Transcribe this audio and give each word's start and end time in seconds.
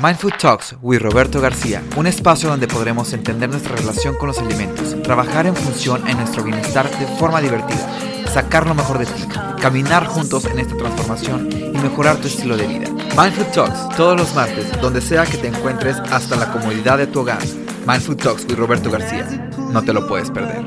Mindfood 0.00 0.34
Talks 0.38 0.76
with 0.80 1.00
Roberto 1.00 1.40
García, 1.40 1.82
un 1.96 2.06
espacio 2.06 2.48
donde 2.48 2.68
podremos 2.68 3.12
entender 3.12 3.48
nuestra 3.48 3.74
relación 3.74 4.14
con 4.14 4.28
los 4.28 4.38
alimentos, 4.38 4.94
trabajar 5.02 5.46
en 5.46 5.56
función 5.56 6.06
en 6.06 6.18
nuestro 6.18 6.44
bienestar 6.44 6.88
de 7.00 7.06
forma 7.16 7.40
divertida, 7.40 7.88
sacar 8.32 8.68
lo 8.68 8.76
mejor 8.76 8.98
de 8.98 9.06
ti, 9.06 9.24
caminar 9.60 10.06
juntos 10.06 10.44
en 10.44 10.60
esta 10.60 10.76
transformación 10.76 11.48
y 11.50 11.76
mejorar 11.78 12.16
tu 12.18 12.28
estilo 12.28 12.56
de 12.56 12.68
vida. 12.68 12.88
Mindfood 13.16 13.52
Talks, 13.52 13.96
todos 13.96 14.16
los 14.16 14.32
martes, 14.36 14.70
donde 14.80 15.00
sea 15.00 15.26
que 15.26 15.36
te 15.36 15.48
encuentres 15.48 15.96
hasta 16.12 16.36
la 16.36 16.52
comodidad 16.52 16.98
de 16.98 17.08
tu 17.08 17.20
hogar. 17.20 17.42
Mindfood 17.84 18.18
Talks 18.18 18.44
with 18.44 18.56
Roberto 18.56 18.92
García, 18.92 19.26
no 19.72 19.82
te 19.82 19.92
lo 19.92 20.06
puedes 20.06 20.30
perder. 20.30 20.64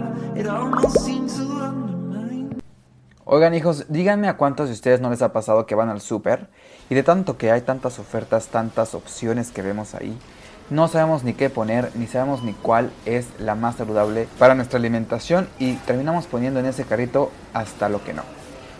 Oigan 3.34 3.54
hijos, 3.54 3.86
díganme 3.88 4.27
a 4.27 4.36
cuántos 4.36 4.68
de 4.68 4.73
ustedes 4.73 5.00
no 5.00 5.09
les 5.09 5.21
ha 5.21 5.32
pasado 5.32 5.66
que 5.66 5.73
van 5.73 5.88
al 5.88 6.02
súper 6.02 6.50
y 6.89 6.95
de 6.95 7.02
tanto 7.02 7.38
que 7.38 7.50
hay 7.50 7.61
tantas 7.61 7.97
ofertas, 7.97 8.47
tantas 8.47 8.93
opciones 8.93 9.52
que 9.52 9.61
vemos 9.61 9.96
ahí, 9.96 10.20
no 10.69 10.89
sabemos 10.89 11.23
ni 11.23 11.33
qué 11.33 11.50
poner, 11.50 11.92
ni 11.96 12.07
sabemos 12.07 12.43
ni 12.43 12.51
cuál 12.51 12.92
es 13.06 13.28
la 13.39 13.56
más 13.56 13.78
saludable 13.78 14.28
para 14.37 14.54
nuestra 14.54 14.79
alimentación 14.79 15.47
y 15.59 15.75
terminamos 15.75 16.28
poniendo 16.28 16.59
en 16.59 16.65
ese 16.65 16.83
carrito 16.83 17.32
hasta 17.54 17.87
lo 17.87 18.04
que 18.04 18.11
no. 18.11 18.23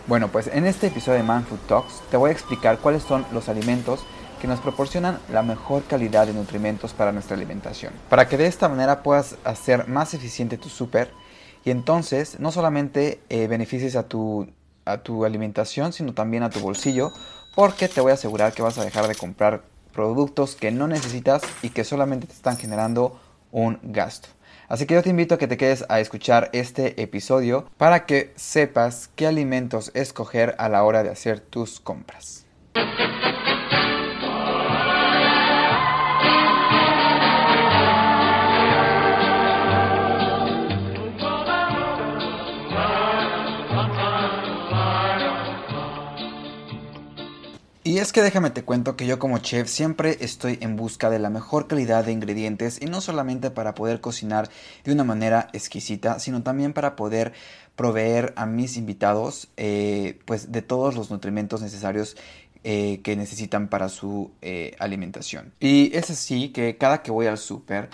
Bueno, 0.06 0.28
pues 0.28 0.48
en 0.48 0.66
este 0.66 0.88
episodio 0.88 1.16
de 1.16 1.24
Man 1.24 1.46
Food 1.46 1.60
Talks 1.66 2.02
te 2.10 2.18
voy 2.18 2.28
a 2.28 2.34
explicar 2.34 2.76
cuáles 2.76 3.04
son 3.04 3.24
los 3.32 3.48
alimentos 3.48 4.04
que 4.38 4.48
nos 4.48 4.60
proporcionan 4.60 5.18
la 5.32 5.42
mejor 5.42 5.82
calidad 5.84 6.26
de 6.26 6.34
nutrimentos 6.34 6.92
para 6.92 7.10
nuestra 7.10 7.38
alimentación. 7.38 7.94
Para 8.10 8.28
que 8.28 8.36
de 8.36 8.48
esta 8.48 8.68
manera 8.68 9.02
puedas 9.02 9.36
hacer 9.44 9.88
más 9.88 10.12
eficiente 10.12 10.58
tu 10.58 10.68
súper 10.68 11.10
y 11.64 11.70
entonces 11.70 12.40
no 12.40 12.52
solamente 12.52 13.20
eh, 13.28 13.46
beneficies 13.46 13.96
a 13.96 14.08
tu, 14.08 14.48
a 14.84 14.98
tu 14.98 15.24
alimentación, 15.24 15.92
sino 15.92 16.14
también 16.14 16.42
a 16.42 16.50
tu 16.50 16.60
bolsillo, 16.60 17.12
porque 17.54 17.88
te 17.88 18.00
voy 18.00 18.10
a 18.10 18.14
asegurar 18.14 18.52
que 18.52 18.62
vas 18.62 18.78
a 18.78 18.84
dejar 18.84 19.06
de 19.08 19.14
comprar 19.14 19.62
productos 19.92 20.56
que 20.56 20.70
no 20.70 20.88
necesitas 20.88 21.42
y 21.62 21.68
que 21.70 21.84
solamente 21.84 22.26
te 22.26 22.32
están 22.32 22.56
generando 22.56 23.20
un 23.50 23.78
gasto. 23.82 24.28
Así 24.68 24.86
que 24.86 24.94
yo 24.94 25.02
te 25.02 25.10
invito 25.10 25.34
a 25.34 25.38
que 25.38 25.46
te 25.46 25.58
quedes 25.58 25.84
a 25.90 26.00
escuchar 26.00 26.48
este 26.54 27.02
episodio 27.02 27.68
para 27.76 28.06
que 28.06 28.32
sepas 28.36 29.10
qué 29.14 29.26
alimentos 29.26 29.90
escoger 29.94 30.54
a 30.58 30.70
la 30.70 30.82
hora 30.84 31.02
de 31.02 31.10
hacer 31.10 31.40
tus 31.40 31.78
compras. 31.78 32.46
Es 48.12 48.14
que 48.14 48.20
déjame 48.20 48.50
te 48.50 48.62
cuento 48.62 48.94
que 48.94 49.06
yo 49.06 49.18
como 49.18 49.38
chef 49.38 49.70
siempre 49.70 50.18
estoy 50.20 50.58
en 50.60 50.76
busca 50.76 51.08
de 51.08 51.18
la 51.18 51.30
mejor 51.30 51.66
calidad 51.66 52.04
de 52.04 52.12
ingredientes 52.12 52.78
y 52.82 52.84
no 52.84 53.00
solamente 53.00 53.50
para 53.50 53.74
poder 53.74 54.02
cocinar 54.02 54.50
de 54.84 54.92
una 54.92 55.02
manera 55.02 55.48
exquisita, 55.54 56.18
sino 56.18 56.42
también 56.42 56.74
para 56.74 56.94
poder 56.94 57.32
proveer 57.74 58.34
a 58.36 58.44
mis 58.44 58.76
invitados 58.76 59.48
eh, 59.56 60.18
pues 60.26 60.52
de 60.52 60.60
todos 60.60 60.94
los 60.94 61.10
nutrimentos 61.10 61.62
necesarios 61.62 62.18
eh, 62.64 63.00
que 63.02 63.16
necesitan 63.16 63.68
para 63.68 63.88
su 63.88 64.30
eh, 64.42 64.76
alimentación. 64.78 65.54
Y 65.58 65.96
es 65.96 66.10
así 66.10 66.50
que 66.50 66.76
cada 66.76 67.00
que 67.00 67.12
voy 67.12 67.28
al 67.28 67.38
súper 67.38 67.88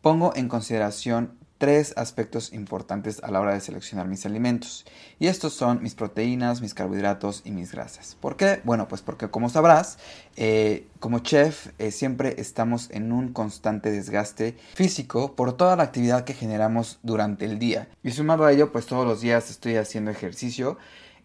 pongo 0.00 0.34
en 0.34 0.48
consideración 0.48 1.41
tres 1.62 1.94
aspectos 1.96 2.52
importantes 2.52 3.22
a 3.22 3.30
la 3.30 3.38
hora 3.38 3.54
de 3.54 3.60
seleccionar 3.60 4.08
mis 4.08 4.26
alimentos. 4.26 4.84
Y 5.20 5.28
estos 5.28 5.52
son 5.52 5.80
mis 5.80 5.94
proteínas, 5.94 6.60
mis 6.60 6.74
carbohidratos 6.74 7.42
y 7.44 7.52
mis 7.52 7.70
grasas. 7.70 8.16
¿Por 8.20 8.36
qué? 8.36 8.60
Bueno, 8.64 8.88
pues 8.88 9.00
porque 9.00 9.30
como 9.30 9.48
sabrás, 9.48 9.98
eh, 10.36 10.88
como 10.98 11.20
chef 11.20 11.68
eh, 11.78 11.92
siempre 11.92 12.34
estamos 12.38 12.90
en 12.90 13.12
un 13.12 13.32
constante 13.32 13.92
desgaste 13.92 14.56
físico 14.74 15.36
por 15.36 15.56
toda 15.56 15.76
la 15.76 15.84
actividad 15.84 16.24
que 16.24 16.34
generamos 16.34 16.98
durante 17.04 17.44
el 17.44 17.60
día. 17.60 17.88
Y 18.02 18.10
sumado 18.10 18.44
a 18.44 18.50
ello, 18.50 18.72
pues 18.72 18.86
todos 18.86 19.06
los 19.06 19.20
días 19.20 19.48
estoy 19.48 19.76
haciendo 19.76 20.10
ejercicio 20.10 20.78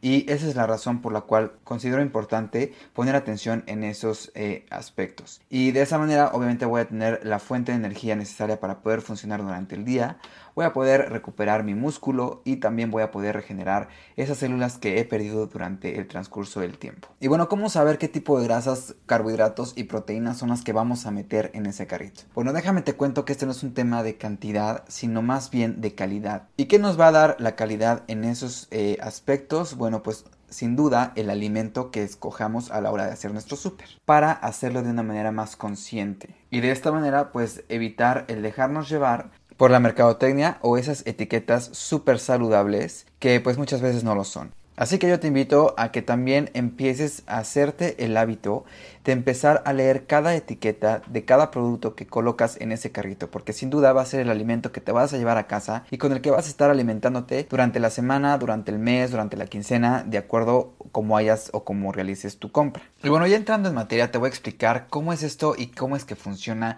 y 0.08 0.26
esa 0.30 0.48
es 0.48 0.56
la 0.56 0.66
razón 0.66 1.02
por 1.02 1.12
la 1.12 1.20
cual 1.20 1.52
considero 1.66 2.02
importante 2.02 2.74
poner 2.94 3.14
atención 3.18 3.66
en 3.68 3.84
esos 3.84 4.32
eh, 4.36 4.66
aspectos. 4.70 5.42
Y 5.50 5.72
de 5.72 5.82
esa 5.82 5.98
manera 5.98 6.32
obviamente 6.34 6.66
voy 6.66 6.80
a 6.80 6.88
tener 6.88 7.20
la 7.26 7.40
fuente 7.40 7.74
de 7.74 7.78
energía 7.78 8.16
necesaria 8.16 8.58
para 8.58 8.80
poder 8.80 9.02
funcionar 9.02 9.42
durante 9.44 9.76
el 9.76 9.84
día. 9.84 10.18
Voy 10.58 10.66
a 10.66 10.74
poder 10.74 11.12
recuperar 11.12 11.64
mi 11.64 11.76
músculo 11.76 12.42
y 12.44 12.56
también 12.56 12.90
voy 12.90 13.04
a 13.04 13.12
poder 13.12 13.36
regenerar 13.36 13.90
esas 14.16 14.40
células 14.40 14.80
que 14.80 15.00
he 15.00 15.06
perdido 15.06 15.46
durante 15.46 16.00
el 16.00 16.08
transcurso 16.08 16.62
del 16.62 16.80
tiempo. 16.80 17.10
Y 17.20 17.28
bueno, 17.28 17.48
¿cómo 17.48 17.70
saber 17.70 18.00
qué 18.00 18.08
tipo 18.08 18.40
de 18.40 18.48
grasas, 18.48 18.96
carbohidratos 19.06 19.74
y 19.76 19.84
proteínas 19.84 20.38
son 20.38 20.50
las 20.50 20.64
que 20.64 20.74
vamos 20.74 21.06
a 21.06 21.12
meter 21.12 21.52
en 21.54 21.68
ese 21.68 21.86
carrito? 21.86 22.24
Bueno, 22.34 22.54
déjame 22.54 22.82
te 22.82 22.96
cuento 22.96 23.24
que 23.24 23.34
este 23.34 23.46
no 23.46 23.52
es 23.52 23.62
un 23.62 23.76
tema 23.76 24.02
de 24.02 24.18
cantidad, 24.18 24.84
sino 24.88 25.22
más 25.22 25.52
bien 25.52 25.80
de 25.80 25.94
calidad. 25.94 26.48
¿Y 26.58 26.66
qué 26.66 26.80
nos 26.80 27.00
va 27.00 27.10
a 27.10 27.12
dar 27.12 27.36
la 27.38 27.56
calidad 27.56 28.04
en 28.08 28.24
esos 28.24 28.68
eh, 28.72 28.98
aspectos? 29.00 29.76
Bueno, 29.76 30.02
pues 30.02 30.26
sin 30.50 30.76
duda 30.76 31.14
el 31.16 31.30
alimento 31.30 31.92
que 31.92 32.02
escojamos 32.02 32.72
a 32.72 32.82
la 32.82 32.92
hora 32.92 33.06
de 33.06 33.12
hacer 33.12 33.32
nuestro 33.32 33.58
súper 33.58 33.90
para 34.06 34.32
hacerlo 34.32 34.82
de 34.82 34.90
una 34.90 35.04
manera 35.04 35.32
más 35.32 35.56
consciente 35.56 36.34
y 36.50 36.62
de 36.62 36.72
esta 36.72 36.92
manera 36.92 37.32
pues 37.32 37.64
evitar 37.68 38.26
el 38.30 38.42
dejarnos 38.42 38.90
llevar 38.90 39.32
por 39.58 39.72
la 39.72 39.80
mercadotecnia 39.80 40.60
o 40.62 40.78
esas 40.78 41.06
etiquetas 41.06 41.70
súper 41.74 42.20
saludables 42.20 43.06
que 43.20 43.40
pues 43.42 43.58
muchas 43.58 43.82
veces 43.82 44.04
no 44.04 44.16
lo 44.16 44.24
son. 44.24 44.52
Así 44.78 45.00
que 45.00 45.10
yo 45.10 45.20
te 45.20 45.28
invito 45.28 45.74
a 45.76 45.92
que 45.92 46.04
también 46.04 46.52
empieces 46.54 47.24
a 47.26 47.40
hacerte 47.40 47.96
el 48.06 48.16
hábito 48.16 48.64
de 49.08 49.14
empezar 49.14 49.64
a 49.66 49.72
leer 49.72 50.06
cada 50.06 50.36
etiqueta 50.36 51.02
de 51.08 51.24
cada 51.24 51.50
producto 51.50 51.96
que 51.96 52.06
colocas 52.06 52.58
en 52.60 52.74
ese 52.74 52.92
carrito, 52.92 53.32
porque 53.32 53.54
sin 53.54 53.70
duda 53.70 53.94
va 53.94 54.02
a 54.02 54.06
ser 54.06 54.20
el 54.20 54.30
alimento 54.30 54.74
que 54.74 54.82
te 54.82 54.92
vas 54.92 55.14
a 55.14 55.18
llevar 55.18 55.38
a 55.38 55.48
casa 55.48 55.86
y 55.92 55.98
con 55.98 56.12
el 56.12 56.20
que 56.20 56.30
vas 56.30 56.46
a 56.46 56.50
estar 56.50 56.70
alimentándote 56.70 57.48
durante 57.50 57.80
la 57.80 57.90
semana, 57.90 58.38
durante 58.38 58.70
el 58.70 58.80
mes, 58.80 59.12
durante 59.12 59.38
la 59.38 59.46
quincena, 59.46 60.04
de 60.06 60.18
acuerdo 60.18 60.74
como 60.92 61.16
hayas 61.16 61.52
o 61.54 61.64
como 61.64 61.94
realices 61.94 62.38
tu 62.38 62.52
compra. 62.52 62.84
Y 63.02 63.08
bueno, 63.08 63.26
ya 63.28 63.38
entrando 63.38 63.70
en 63.70 63.76
materia, 63.76 64.12
te 64.12 64.18
voy 64.18 64.28
a 64.28 64.30
explicar 64.30 64.88
cómo 64.90 65.14
es 65.14 65.24
esto 65.24 65.56
y 65.58 65.68
cómo 65.68 65.96
es 65.96 66.04
que 66.04 66.18
funciona 66.18 66.78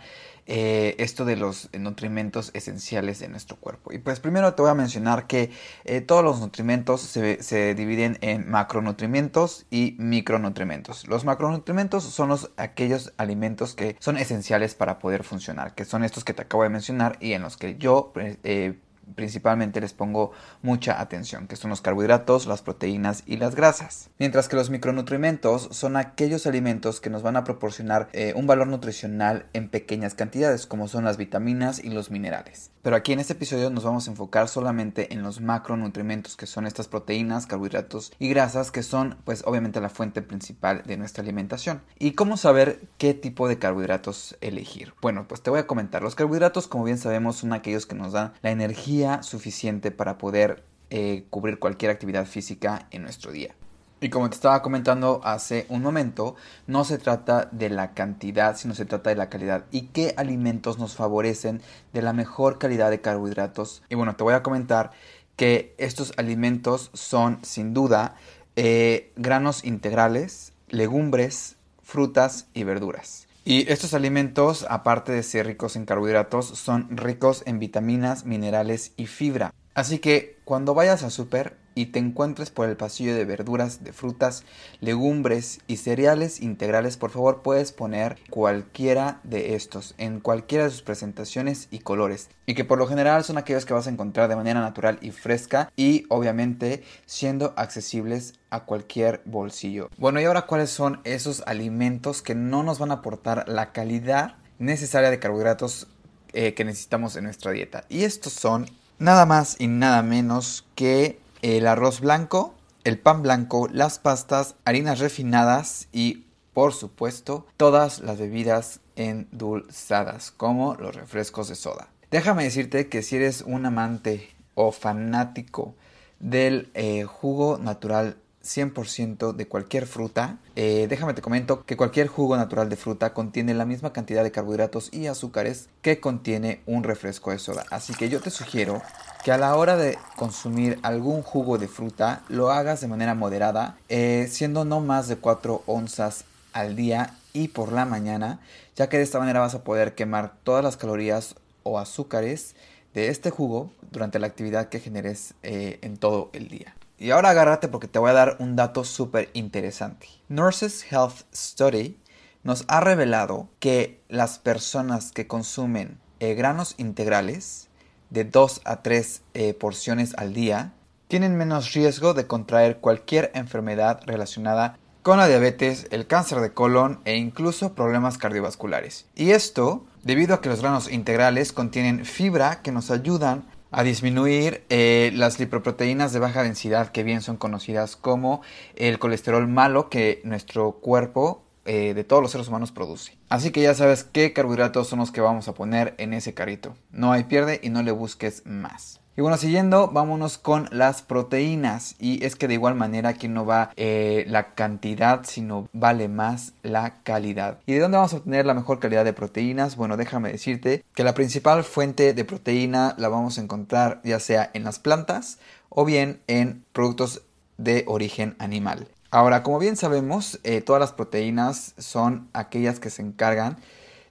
eh, 0.52 0.96
esto 0.98 1.26
de 1.26 1.36
los 1.36 1.70
nutrimentos 1.78 2.50
esenciales 2.56 3.20
de 3.20 3.28
nuestro 3.28 3.58
cuerpo. 3.58 3.94
Y 3.94 4.00
pues 4.00 4.20
primero 4.20 4.52
te 4.56 4.64
voy 4.64 4.72
a 4.72 4.74
mencionar 4.74 5.28
que 5.28 5.52
eh, 5.86 6.02
todos 6.02 6.24
los 6.24 6.40
nutrimentos 6.40 7.02
se, 7.02 7.44
se, 7.44 7.76
dividen 7.76 8.18
en 8.22 8.50
macronutrimentos 8.50 9.68
y 9.70 9.96
micronutrimentos. 10.00 11.08
Los 11.08 11.24
macronutrimentos 11.24 12.04
son 12.20 12.28
los, 12.28 12.52
aquellos 12.58 13.14
alimentos 13.16 13.76
que 13.76 13.96
son 14.00 14.18
esenciales 14.18 14.76
para 14.76 15.00
poder 15.00 15.24
funcionar, 15.24 15.74
que 15.74 15.86
son 15.86 16.04
estos 16.04 16.26
que 16.26 16.34
te 16.34 16.42
acabo 16.42 16.64
de 16.64 16.70
mencionar 16.70 17.16
y 17.22 17.32
en 17.32 17.42
los 17.42 17.56
que 17.56 17.78
yo 17.78 18.12
eh, 18.44 18.78
principalmente 19.16 19.82
les 19.82 19.94
pongo 19.94 20.32
mucha 20.62 21.02
atención, 21.02 21.48
que 21.48 21.56
son 21.56 21.70
los 21.70 21.82
carbohidratos, 21.82 22.46
las 22.46 22.62
proteínas 22.62 23.24
y 23.26 23.38
las 23.38 23.56
grasas. 23.56 24.10
Mientras 24.18 24.48
que 24.48 24.56
los 24.56 24.70
micronutrimentos 24.70 25.70
son 25.72 25.98
aquellos 25.98 26.48
alimentos 26.48 27.02
que 27.02 27.10
nos 27.10 27.24
van 27.24 27.36
a 27.36 27.44
proporcionar 27.44 28.10
eh, 28.14 28.34
un 28.36 28.48
valor 28.48 28.68
nutricional 28.68 29.46
en 29.54 29.70
pequeñas 29.70 30.14
cantidades, 30.14 30.66
como 30.66 30.88
son 30.88 31.06
las 31.06 31.18
vitaminas 31.18 31.84
y 31.84 31.90
los 31.90 32.12
minerales. 32.12 32.72
Pero 32.82 32.96
aquí 32.96 33.12
en 33.12 33.20
este 33.20 33.34
episodio 33.34 33.70
nos 33.70 33.84
vamos 33.84 34.08
a 34.08 34.12
enfocar 34.12 34.48
solamente 34.48 35.14
en 35.14 35.22
los 35.22 35.42
macronutrimentos, 35.42 36.38
que 36.38 36.48
son 36.48 36.66
estas 36.66 36.88
proteínas, 36.88 37.46
carbohidratos 37.46 38.14
y 38.20 38.30
grasas, 38.30 38.72
que 38.72 38.84
son 38.84 39.18
pues 39.26 39.44
obviamente 39.46 39.82
la 39.82 39.90
fuente 39.90 40.22
principal 40.22 40.84
de 40.86 40.98
nuestra 40.98 41.22
alimentación. 41.22 41.82
¿Y 41.98 42.12
cómo 42.12 42.38
saber 42.38 42.88
qué 42.98 43.14
tipo 43.14 43.50
de 43.50 43.60
carbohidratos 43.60 44.38
elegir? 44.40 44.94
Bueno, 45.02 45.28
pues 45.28 45.42
te 45.42 45.50
voy 45.50 45.60
a 45.60 45.68
comentar. 45.68 46.02
Los 46.02 46.16
carbohidratos, 46.16 46.68
como 46.68 46.86
bien 46.86 46.98
sabemos, 46.98 47.38
son 47.38 47.52
aquellos 47.52 47.86
que 47.86 47.96
nos 47.96 48.14
dan 48.14 48.34
la 48.42 48.52
energía 48.52 48.99
suficiente 49.24 49.92
para 49.92 50.18
poder 50.18 50.64
eh, 50.90 51.26
cubrir 51.30 51.60
cualquier 51.60 51.92
actividad 51.92 52.26
física 52.26 52.88
en 52.92 53.04
nuestro 53.04 53.32
día. 53.32 53.56
Y 54.02 54.10
como 54.10 54.30
te 54.30 54.36
estaba 54.36 54.62
comentando 54.62 55.20
hace 55.24 55.66
un 55.70 55.82
momento, 55.82 56.36
no 56.68 56.86
se 56.86 56.98
trata 56.98 57.50
de 57.52 57.70
la 57.70 57.94
cantidad, 57.94 58.56
sino 58.56 58.74
se 58.74 58.86
trata 58.86 59.10
de 59.10 59.18
la 59.18 59.30
calidad. 59.30 59.66
¿Y 59.72 59.88
qué 59.88 60.14
alimentos 60.16 60.80
nos 60.80 60.96
favorecen 60.96 61.62
de 61.92 62.02
la 62.02 62.14
mejor 62.14 62.60
calidad 62.60 62.90
de 62.92 63.02
carbohidratos? 63.02 63.84
Y 63.90 63.96
bueno, 63.96 64.16
te 64.16 64.24
voy 64.24 64.34
a 64.34 64.44
comentar 64.44 64.92
que 65.36 65.76
estos 65.78 66.14
alimentos 66.18 66.92
son 66.94 67.40
sin 67.44 67.74
duda 67.74 68.16
eh, 68.56 69.12
granos 69.16 69.64
integrales, 69.64 70.54
legumbres, 70.70 71.58
frutas 71.82 72.48
y 72.54 72.64
verduras. 72.64 73.29
Y 73.46 73.72
estos 73.72 73.94
alimentos, 73.94 74.66
aparte 74.70 75.12
de 75.12 75.24
ser 75.24 75.48
ricos 75.48 75.76
en 75.76 75.86
carbohidratos, 75.86 76.48
son 76.48 76.88
ricos 76.96 77.44
en 77.46 77.60
vitaminas, 77.60 78.26
minerales 78.26 78.94
y 78.98 79.08
fibra. 79.08 79.54
Así 79.74 80.00
que 80.00 80.38
cuando 80.44 80.74
vayas 80.74 81.04
al 81.04 81.12
súper 81.12 81.58
y 81.80 81.86
te 81.86 82.00
encuentres 82.00 82.50
por 82.50 82.68
el 82.68 82.76
pasillo 82.76 83.16
de 83.16 83.24
verduras, 83.24 83.86
de 83.86 83.94
frutas, 83.94 84.44
legumbres 84.82 85.62
y 85.66 85.78
cereales 85.78 86.42
integrales, 86.42 86.98
por 86.98 87.10
favor 87.10 87.42
puedes 87.42 87.72
poner 87.72 88.18
cualquiera 88.30 89.22
de 89.24 89.56
estos 89.56 89.96
en 89.98 90.20
cualquiera 90.20 90.66
de 90.66 90.72
sus 90.72 90.82
presentaciones 90.82 91.70
y 91.72 91.80
colores. 91.80 92.32
Y 92.46 92.54
que 92.54 92.66
por 92.66 92.80
lo 92.80 92.88
general 92.88 93.24
son 93.24 93.38
aquellos 93.38 93.66
que 93.66 93.74
vas 93.74 93.88
a 93.88 93.92
encontrar 93.92 94.28
de 94.28 94.36
manera 94.36 94.60
natural 94.60 95.00
y 95.02 95.12
fresca 95.12 95.72
y 95.78 96.04
obviamente 96.10 96.84
siendo 97.06 97.54
accesibles 97.56 98.34
a 98.50 98.66
cualquier 98.66 99.22
bolsillo. 99.24 99.90
Bueno, 99.98 100.20
y 100.20 100.26
ahora 100.26 100.48
cuáles 100.48 100.72
son 100.72 101.00
esos 101.06 101.44
alimentos 101.48 102.22
que 102.22 102.36
no 102.36 102.62
nos 102.62 102.80
van 102.80 102.92
a 102.92 102.96
aportar 102.96 103.48
la 103.48 103.72
calidad 103.72 104.36
necesaria 104.58 105.12
de 105.12 105.20
carbohidratos 105.20 105.88
eh, 106.34 106.54
que 106.56 106.66
necesitamos 106.66 107.16
en 107.16 107.24
nuestra 107.24 107.54
dieta. 107.54 107.86
Y 107.88 108.04
estos 108.04 108.34
son 108.34 108.66
nada 108.98 109.26
más 109.26 109.56
y 109.60 109.68
nada 109.68 110.04
menos 110.04 110.66
que 110.76 111.22
el 111.42 111.68
arroz 111.68 112.02
blanco, 112.02 112.56
el 112.84 113.00
pan 113.00 113.22
blanco, 113.22 113.68
las 113.72 114.00
pastas, 114.00 114.56
harinas 114.66 115.00
refinadas 115.00 115.88
y 115.92 116.26
por 116.54 116.74
supuesto 116.74 117.46
todas 117.58 118.00
las 118.00 118.18
bebidas 118.18 118.80
endulzadas 118.96 120.32
como 120.32 120.76
los 120.76 120.96
refrescos 120.96 121.50
de 121.50 121.56
soda. 121.56 121.90
Déjame 122.12 122.44
decirte 122.44 122.90
que 122.90 123.02
si 123.02 123.18
eres 123.18 123.42
un 123.42 123.66
amante 123.66 124.30
o 124.56 124.72
fanático 124.72 125.76
del 126.20 126.70
eh, 126.74 127.04
jugo 127.04 127.58
natural 127.58 128.18
100% 128.44 129.34
de 129.34 129.48
cualquier 129.48 129.86
fruta. 129.86 130.38
Eh, 130.56 130.88
déjame 130.90 131.14
te 131.14 131.22
comento 131.22 131.64
que 131.66 131.78
cualquier 131.78 132.08
jugo 132.08 132.38
natural 132.38 132.70
de 132.70 132.76
fruta 132.76 133.14
contiene 133.14 133.54
la 133.54 133.66
misma 133.66 133.94
cantidad 133.94 134.24
de 134.24 134.32
carbohidratos 134.32 134.94
y 134.94 135.08
azúcares 135.08 135.70
que 135.82 136.00
contiene 136.00 136.62
un 136.66 136.84
refresco 136.84 137.32
de 137.32 137.40
soda. 137.40 137.66
Así 137.70 137.94
que 137.94 138.10
yo 138.10 138.22
te 138.22 138.30
sugiero 138.30 138.82
que 139.24 139.32
a 139.32 139.38
la 139.38 139.56
hora 139.56 139.76
de 139.76 139.98
consumir 140.16 140.80
algún 140.84 141.22
jugo 141.22 141.58
de 141.58 141.68
fruta 141.68 142.24
lo 142.30 142.52
hagas 142.52 142.82
de 142.82 142.88
manera 142.88 143.14
moderada, 143.14 143.78
eh, 143.90 144.28
siendo 144.30 144.66
no 144.66 144.80
más 144.80 145.08
de 145.08 145.18
4 145.18 145.64
onzas 145.66 146.26
al 146.54 146.76
día 146.76 147.16
y 147.34 147.50
por 147.50 147.72
la 147.72 147.86
mañana, 147.86 148.40
ya 148.76 148.90
que 148.90 148.98
de 148.98 149.04
esta 149.04 149.20
manera 149.20 149.40
vas 149.40 149.56
a 149.56 149.64
poder 149.64 149.94
quemar 149.96 150.34
todas 150.44 150.64
las 150.64 150.78
calorías 150.78 151.36
o 151.64 151.80
azúcares 151.80 152.56
de 152.94 153.10
este 153.10 153.30
jugo 153.30 153.72
durante 153.92 154.20
la 154.20 154.28
actividad 154.28 154.70
que 154.70 154.80
generes 154.80 155.34
eh, 155.44 155.80
en 155.82 155.98
todo 155.98 156.30
el 156.34 156.48
día. 156.48 156.76
Y 157.00 157.12
ahora 157.12 157.30
agárrate 157.30 157.70
porque 157.70 157.88
te 157.88 157.98
voy 157.98 158.10
a 158.10 158.14
dar 158.14 158.36
un 158.40 158.58
dato 158.58 158.84
súper 158.84 159.30
interesante. 159.34 160.08
Nurses 160.28 160.86
Health 160.92 161.22
Study 161.34 161.98
nos 162.44 162.66
ha 162.68 162.82
revelado 162.82 163.48
que 163.60 164.02
las 164.10 164.38
personas 164.38 165.14
que 165.14 165.26
consumen 165.26 165.98
eh, 166.20 166.34
granos 166.34 166.76
integrales 166.78 167.70
de 168.10 168.26
2 168.26 168.62
a 168.66 168.82
3 168.82 169.22
eh, 169.34 169.54
porciones 169.54 170.14
al 170.18 170.34
día 170.34 170.74
tienen 171.08 171.38
menos 171.38 171.74
riesgo 171.74 172.14
de 172.14 172.28
contraer 172.28 172.80
cualquier 172.80 173.32
enfermedad 173.34 174.02
relacionada 174.06 174.78
con 175.02 175.18
la 175.18 175.28
diabetes, 175.28 175.88
el 175.92 176.06
cáncer 176.06 176.42
de 176.42 176.54
colon 176.54 177.00
e 177.06 177.16
incluso 177.16 177.74
problemas 177.74 178.18
cardiovasculares. 178.18 179.06
Y 179.16 179.32
esto 179.32 179.86
debido 180.04 180.36
a 180.36 180.42
que 180.42 180.50
los 180.50 180.62
granos 180.62 180.92
integrales 180.92 181.54
contienen 181.54 182.06
fibra 182.06 182.62
que 182.62 182.74
nos 182.74 182.92
ayudan 182.92 183.46
a 183.72 183.84
disminuir 183.84 184.64
eh, 184.70 185.12
las 185.14 185.40
lipoproteínas 185.40 186.14
de 186.14 186.20
baja 186.20 186.44
densidad 186.44 186.92
que 186.92 187.04
bien 187.04 187.22
son 187.22 187.38
conocidas 187.38 187.96
como 187.96 188.42
el 188.76 189.00
colesterol 189.00 189.48
malo 189.48 189.90
que 189.90 190.22
nuestro 190.24 190.74
cuerpo 190.74 191.44
eh, 191.66 191.94
de 191.94 192.04
todos 192.04 192.22
los 192.22 192.32
seres 192.32 192.48
humanos 192.48 192.72
produce. 192.72 193.18
Así 193.30 193.52
que 193.52 193.62
ya 193.62 193.76
sabes 193.76 194.04
qué 194.04 194.34
carbohidratos 194.34 194.88
son 194.88 195.00
los 195.00 195.12
que 195.12 195.22
vamos 195.22 195.48
a 195.48 195.54
poner 195.54 195.94
en 195.98 196.14
ese 196.14 196.34
carrito. 196.34 196.76
No 196.92 197.12
hay 197.12 197.26
pierde 197.26 197.60
y 197.62 197.70
no 197.70 197.84
le 197.84 197.92
busques 197.92 198.44
más. 198.46 199.02
Y 199.20 199.22
bueno, 199.22 199.36
siguiendo, 199.36 199.90
vámonos 199.90 200.38
con 200.38 200.70
las 200.72 201.02
proteínas. 201.02 201.98
Y 202.00 202.24
es 202.24 202.38
que 202.38 202.48
de 202.48 202.54
igual 202.54 202.76
manera 202.76 203.10
aquí 203.10 203.28
no 203.28 203.46
va 203.46 203.72
eh, 203.76 204.24
la 204.30 204.54
cantidad, 204.54 205.26
sino 205.26 205.68
vale 205.74 206.08
más 206.08 206.54
la 206.64 207.04
calidad. 207.04 207.60
¿Y 207.66 207.74
de 207.74 207.80
dónde 207.80 207.98
vamos 207.98 208.14
a 208.14 208.16
obtener 208.16 208.46
la 208.46 208.54
mejor 208.54 208.80
calidad 208.80 209.04
de 209.04 209.12
proteínas? 209.12 209.76
Bueno, 209.76 209.98
déjame 209.98 210.32
decirte 210.32 210.86
que 210.96 211.04
la 211.04 211.16
principal 211.16 211.66
fuente 211.66 212.14
de 212.14 212.24
proteína 212.24 212.96
la 212.98 213.10
vamos 213.10 213.38
a 213.38 213.42
encontrar 213.42 214.00
ya 214.06 214.22
sea 214.22 214.52
en 214.54 214.64
las 214.64 214.80
plantas 214.80 215.40
o 215.68 215.84
bien 215.84 216.22
en 216.28 216.64
productos 216.72 217.22
de 217.58 217.84
origen 217.88 218.38
animal. 218.40 218.88
Ahora, 219.12 219.44
como 219.44 219.60
bien 219.60 219.76
sabemos, 219.76 220.40
eh, 220.46 220.62
todas 220.62 220.80
las 220.80 220.94
proteínas 220.94 221.74
son 221.78 222.30
aquellas 222.32 222.80
que 222.80 222.90
se 222.90 223.02
encargan 223.02 223.58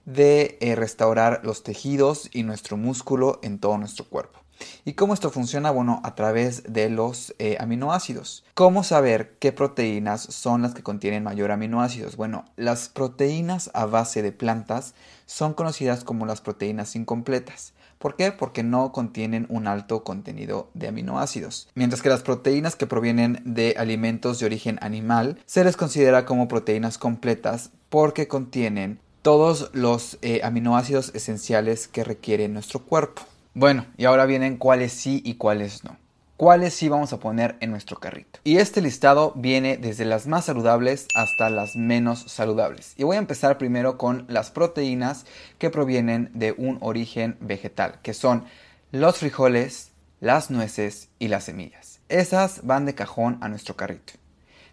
de 0.05 0.59
eh, 0.61 0.75
restaurar 0.75 1.41
los 1.43 1.63
tejidos 1.63 2.29
y 2.31 2.43
nuestro 2.43 2.77
músculo 2.77 3.39
en 3.41 3.57
todo 3.57 3.79
nuestro 3.79 4.05
cuerpo. 4.05 4.38
¿Y 4.85 4.93
cómo 4.93 5.13
esto 5.13 5.29
funciona? 5.29 5.71
Bueno, 5.71 6.01
a 6.03 6.15
través 6.15 6.63
de 6.71 6.89
los 6.89 7.33
eh, 7.39 7.57
aminoácidos. 7.59 8.43
¿Cómo 8.53 8.83
saber 8.83 9.35
qué 9.39 9.51
proteínas 9.51 10.21
son 10.21 10.61
las 10.61 10.73
que 10.73 10.83
contienen 10.83 11.23
mayor 11.23 11.51
aminoácidos? 11.51 12.15
Bueno, 12.15 12.45
las 12.55 12.89
proteínas 12.89 13.71
a 13.73 13.85
base 13.85 14.21
de 14.21 14.31
plantas 14.31 14.93
son 15.25 15.53
conocidas 15.53 16.03
como 16.03 16.25
las 16.25 16.41
proteínas 16.41 16.95
incompletas. 16.95 17.73
¿Por 17.99 18.15
qué? 18.15 18.31
Porque 18.31 18.63
no 18.63 18.93
contienen 18.93 19.45
un 19.49 19.67
alto 19.67 20.05
contenido 20.05 20.69
de 20.73 20.87
aminoácidos. 20.87 21.67
Mientras 21.75 22.01
que 22.01 22.07
las 22.07 22.21
proteínas 22.21 22.77
que 22.77 22.87
provienen 22.87 23.41
de 23.43 23.75
alimentos 23.77 24.39
de 24.39 24.45
origen 24.45 24.79
animal 24.81 25.37
se 25.45 25.65
les 25.65 25.75
considera 25.75 26.25
como 26.25 26.47
proteínas 26.47 26.97
completas 26.97 27.71
porque 27.89 28.29
contienen 28.29 28.99
todos 29.21 29.69
los 29.73 30.17
eh, 30.21 30.39
aminoácidos 30.43 31.11
esenciales 31.13 31.89
que 31.89 32.05
requiere 32.05 32.47
nuestro 32.47 32.79
cuerpo. 32.85 33.23
Bueno, 33.55 33.87
y 33.97 34.05
ahora 34.05 34.25
vienen 34.27 34.57
cuáles 34.57 34.93
sí 34.93 35.21
y 35.25 35.35
cuáles 35.35 35.83
no. 35.83 35.97
Cuáles 36.37 36.73
sí 36.73 36.87
vamos 36.87 37.11
a 37.13 37.19
poner 37.19 37.57
en 37.59 37.71
nuestro 37.71 37.99
carrito. 37.99 38.39
Y 38.43 38.57
este 38.57 38.79
listado 38.79 39.33
viene 39.35 39.75
desde 39.75 40.05
las 40.05 40.27
más 40.27 40.45
saludables 40.45 41.07
hasta 41.15 41.49
las 41.49 41.75
menos 41.75 42.19
saludables. 42.27 42.93
Y 42.95 43.03
voy 43.03 43.17
a 43.17 43.19
empezar 43.19 43.57
primero 43.57 43.97
con 43.97 44.25
las 44.29 44.51
proteínas 44.51 45.25
que 45.57 45.71
provienen 45.71 46.29
de 46.33 46.53
un 46.53 46.77
origen 46.81 47.37
vegetal, 47.41 47.99
que 48.03 48.13
son 48.13 48.45
los 48.91 49.17
frijoles, 49.17 49.91
las 50.21 50.51
nueces 50.51 51.09
y 51.17 51.27
las 51.27 51.45
semillas. 51.45 51.99
Esas 52.07 52.65
van 52.65 52.85
de 52.85 52.95
cajón 52.95 53.39
a 53.41 53.49
nuestro 53.49 53.75
carrito. 53.75 54.13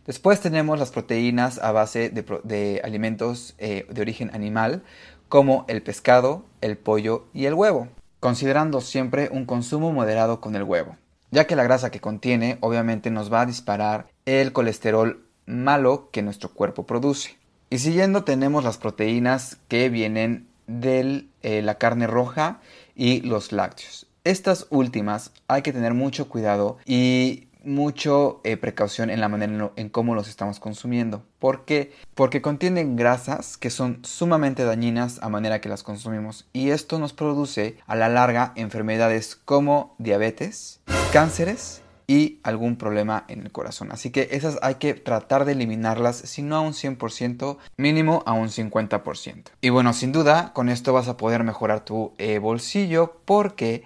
Después 0.06 0.40
tenemos 0.40 0.78
las 0.78 0.90
proteínas 0.90 1.58
a 1.58 1.72
base 1.72 2.10
de, 2.10 2.80
alimentos 2.84 3.54
eh, 3.58 3.86
de 3.90 4.00
origen 4.02 4.30
animal, 4.34 4.84
como 5.28 5.64
el 5.66 5.82
pescado, 5.82 6.44
el 6.60 6.76
pollo 6.76 7.26
y 7.32 7.46
el 7.46 7.54
huevo 7.54 7.88
considerando 8.20 8.80
siempre 8.80 9.28
un 9.30 9.46
consumo 9.46 9.92
moderado 9.92 10.40
con 10.40 10.56
el 10.56 10.62
huevo, 10.62 10.96
ya 11.30 11.46
que 11.46 11.56
la 11.56 11.64
grasa 11.64 11.90
que 11.90 12.00
contiene 12.00 12.58
obviamente 12.60 13.10
nos 13.10 13.32
va 13.32 13.42
a 13.42 13.46
disparar 13.46 14.08
el 14.24 14.52
colesterol 14.52 15.24
malo 15.46 16.10
que 16.10 16.22
nuestro 16.22 16.50
cuerpo 16.50 16.86
produce. 16.86 17.36
Y 17.70 17.78
siguiendo 17.78 18.24
tenemos 18.24 18.64
las 18.64 18.78
proteínas 18.78 19.58
que 19.68 19.88
vienen 19.88 20.48
de 20.66 21.26
eh, 21.42 21.62
la 21.62 21.76
carne 21.78 22.06
roja 22.06 22.60
y 22.94 23.20
los 23.20 23.52
lácteos. 23.52 24.06
Estas 24.24 24.66
últimas 24.70 25.32
hay 25.46 25.62
que 25.62 25.72
tener 25.72 25.94
mucho 25.94 26.28
cuidado 26.28 26.78
y 26.84 27.45
mucho 27.66 28.40
eh, 28.44 28.56
precaución 28.56 29.10
en 29.10 29.20
la 29.20 29.28
manera 29.28 29.72
en, 29.76 29.88
cómo 29.90 30.14
los 30.14 30.28
estamos 30.28 30.60
consumiendo. 30.60 31.24
¿Por 31.38 31.64
qué? 31.64 31.92
Porque 32.14 32.40
contienen 32.40 32.96
grasas 32.96 33.56
que 33.56 33.70
son 33.70 33.98
sumamente 34.04 34.64
dañinas 34.64 35.18
a 35.22 35.28
manera 35.28 35.60
que 35.60 35.68
las 35.68 35.82
consumimos 35.82 36.46
y 36.52 36.70
esto 36.70 36.98
nos 36.98 37.12
produce 37.12 37.76
a 37.86 37.96
la 37.96 38.08
larga 38.08 38.52
enfermedades 38.56 39.36
como 39.36 39.94
diabetes, 39.98 40.80
cánceres 41.12 41.82
y 42.06 42.38
algún 42.44 42.76
problema 42.76 43.24
en 43.28 43.40
el 43.40 43.52
corazón. 43.52 43.90
Así 43.90 44.10
que 44.10 44.28
esas 44.30 44.58
hay 44.62 44.76
que 44.76 44.94
tratar 44.94 45.44
de 45.44 45.52
eliminarlas, 45.52 46.16
si 46.16 46.42
no 46.42 46.56
a 46.56 46.60
un 46.60 46.72
100%, 46.72 47.58
mínimo 47.76 48.22
a 48.26 48.32
un 48.32 48.48
50%. 48.48 49.50
Y 49.60 49.70
bueno, 49.70 49.92
sin 49.92 50.12
duda, 50.12 50.52
con 50.54 50.68
esto 50.68 50.92
vas 50.92 51.08
a 51.08 51.16
poder 51.16 51.42
mejorar 51.44 51.84
tu 51.84 52.12
eh, 52.18 52.38
bolsillo 52.38 53.20
porque 53.24 53.84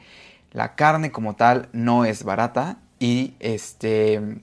la 0.53 0.75
carne 0.75 1.13
como 1.13 1.35
tal 1.35 1.69
no 1.73 2.05
es 2.05 2.25
barata 2.25 2.79
y 3.01 3.35
este 3.41 4.41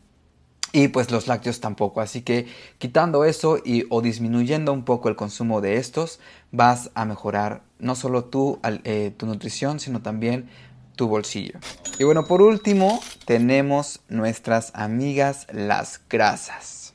y 0.74 0.90
pues 0.90 1.10
los 1.12 1.28
lácteos 1.28 1.62
tampoco. 1.62 2.02
Así 2.02 2.22
que 2.22 2.48
quitando 2.78 3.24
eso 3.24 3.60
y 3.64 3.86
o 3.90 4.02
disminuyendo 4.02 4.74
un 4.74 4.84
poco 4.84 5.08
el 5.08 5.16
consumo 5.16 5.62
de 5.62 5.78
estos, 5.78 6.20
vas 6.52 6.92
a 6.94 7.06
mejorar 7.06 7.62
no 7.80 7.96
solo 7.96 8.26
tu, 8.26 8.60
eh, 8.64 9.14
tu 9.16 9.26
nutrición, 9.26 9.80
sino 9.80 10.02
también 10.02 10.50
tu 10.96 11.08
bolsillo. 11.08 11.60
Y 12.00 12.04
bueno, 12.04 12.26
por 12.26 12.42
último, 12.42 13.00
tenemos 13.26 14.02
nuestras 14.10 14.72
amigas 14.76 15.48
las 15.52 16.02
grasas. 16.10 16.94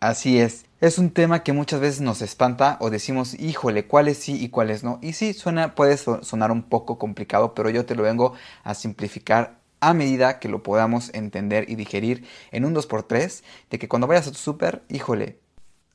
Así 0.00 0.38
es. 0.38 0.66
Es 0.80 0.98
un 0.98 1.10
tema 1.10 1.42
que 1.42 1.52
muchas 1.52 1.80
veces 1.80 2.00
nos 2.00 2.22
espanta 2.22 2.76
o 2.80 2.88
decimos, 2.88 3.34
híjole, 3.34 3.86
cuáles 3.86 4.18
sí 4.18 4.40
y 4.40 4.48
cuáles 4.48 4.84
no. 4.84 5.00
Y 5.02 5.14
sí, 5.14 5.32
suena, 5.32 5.74
puede 5.74 5.96
sonar 5.96 6.52
un 6.52 6.62
poco 6.62 6.98
complicado, 6.98 7.52
pero 7.52 7.68
yo 7.68 7.84
te 7.84 7.96
lo 7.96 8.04
vengo 8.04 8.34
a 8.62 8.74
simplificar 8.74 9.57
a 9.80 9.94
medida 9.94 10.38
que 10.38 10.48
lo 10.48 10.62
podamos 10.62 11.12
entender 11.14 11.68
y 11.68 11.74
digerir 11.74 12.26
en 12.50 12.64
un 12.64 12.74
2x3, 12.74 13.42
de 13.70 13.78
que 13.78 13.88
cuando 13.88 14.06
vayas 14.06 14.26
a 14.26 14.32
tu 14.32 14.38
súper, 14.38 14.82
híjole, 14.88 15.38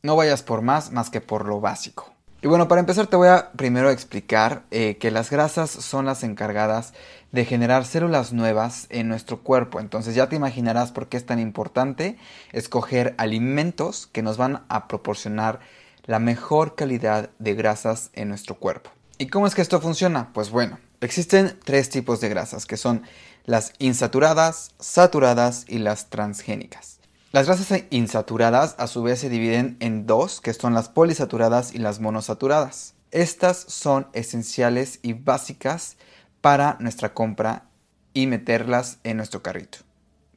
no 0.02 0.16
vayas 0.16 0.44
por 0.44 0.62
más 0.62 0.92
más 0.92 1.10
que 1.10 1.22
por 1.22 1.46
lo 1.48 1.62
básico. 1.62 2.14
Y 2.44 2.48
bueno, 2.48 2.68
para 2.68 2.82
empezar 2.82 3.08
te 3.08 3.16
voy 3.16 3.30
a 3.30 3.54
primero 3.54 3.90
explicar 3.90 4.64
eh, 4.70 4.98
que 4.98 5.12
las 5.12 5.30
grasas 5.30 5.70
son 5.70 6.06
las 6.06 6.24
encargadas 6.24 6.94
de 7.32 7.46
generar 7.46 7.86
células 7.86 8.34
nuevas 8.34 8.88
en 8.90 9.08
nuestro 9.08 9.44
cuerpo. 9.44 9.80
Entonces 9.80 10.14
ya 10.14 10.28
te 10.28 10.36
imaginarás 10.36 10.92
por 10.92 11.08
qué 11.08 11.16
es 11.16 11.26
tan 11.26 11.40
importante 11.40 12.18
escoger 12.52 13.16
alimentos 13.18 14.08
que 14.08 14.24
nos 14.24 14.36
van 14.36 14.66
a 14.68 14.90
proporcionar 14.90 15.62
la 16.06 16.20
mejor 16.20 16.76
calidad 16.76 17.30
de 17.40 17.54
grasas 17.54 18.10
en 18.12 18.28
nuestro 18.28 18.56
cuerpo. 18.56 18.90
¿Y 19.18 19.28
cómo 19.28 19.48
es 19.48 19.56
que 19.56 19.62
esto 19.62 19.80
funciona? 19.80 20.34
Pues 20.34 20.50
bueno, 20.50 20.80
existen 21.00 21.58
tres 21.64 21.90
tipos 21.90 22.20
de 22.20 22.28
grasas, 22.28 22.66
que 22.66 22.76
son 22.76 23.04
las 23.46 23.74
insaturadas, 23.80 24.72
saturadas 24.80 25.66
y 25.68 25.80
las 25.80 26.10
transgénicas. 26.10 27.00
Las 27.32 27.48
grasas 27.48 27.84
insaturadas 27.90 28.76
a 28.78 28.88
su 28.88 29.04
vez 29.04 29.20
se 29.20 29.30
dividen 29.30 29.78
en 29.80 30.06
dos, 30.06 30.40
que 30.42 30.54
son 30.54 30.74
las 30.74 30.90
polisaturadas 30.90 31.74
y 31.74 31.80
las 31.80 32.00
monosaturadas. 32.00 32.94
Estas 33.12 33.58
son 33.58 34.08
esenciales 34.14 35.00
y 35.02 35.14
básicas 35.14 35.98
para 36.42 36.78
nuestra 36.80 37.14
compra 37.14 37.66
y 38.14 38.28
meterlas 38.28 39.00
en 39.04 39.18
nuestro 39.18 39.42
carrito 39.42 39.80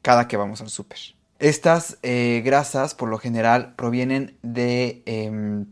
cada 0.06 0.28
que 0.28 0.36
vamos 0.36 0.60
al 0.60 0.70
súper. 0.70 1.00
Estas 1.40 1.98
eh, 2.04 2.40
grasas 2.44 2.94
por 2.94 3.08
lo 3.08 3.18
general 3.18 3.74
provienen 3.74 4.38
de 4.44 5.02
em, 5.04 5.66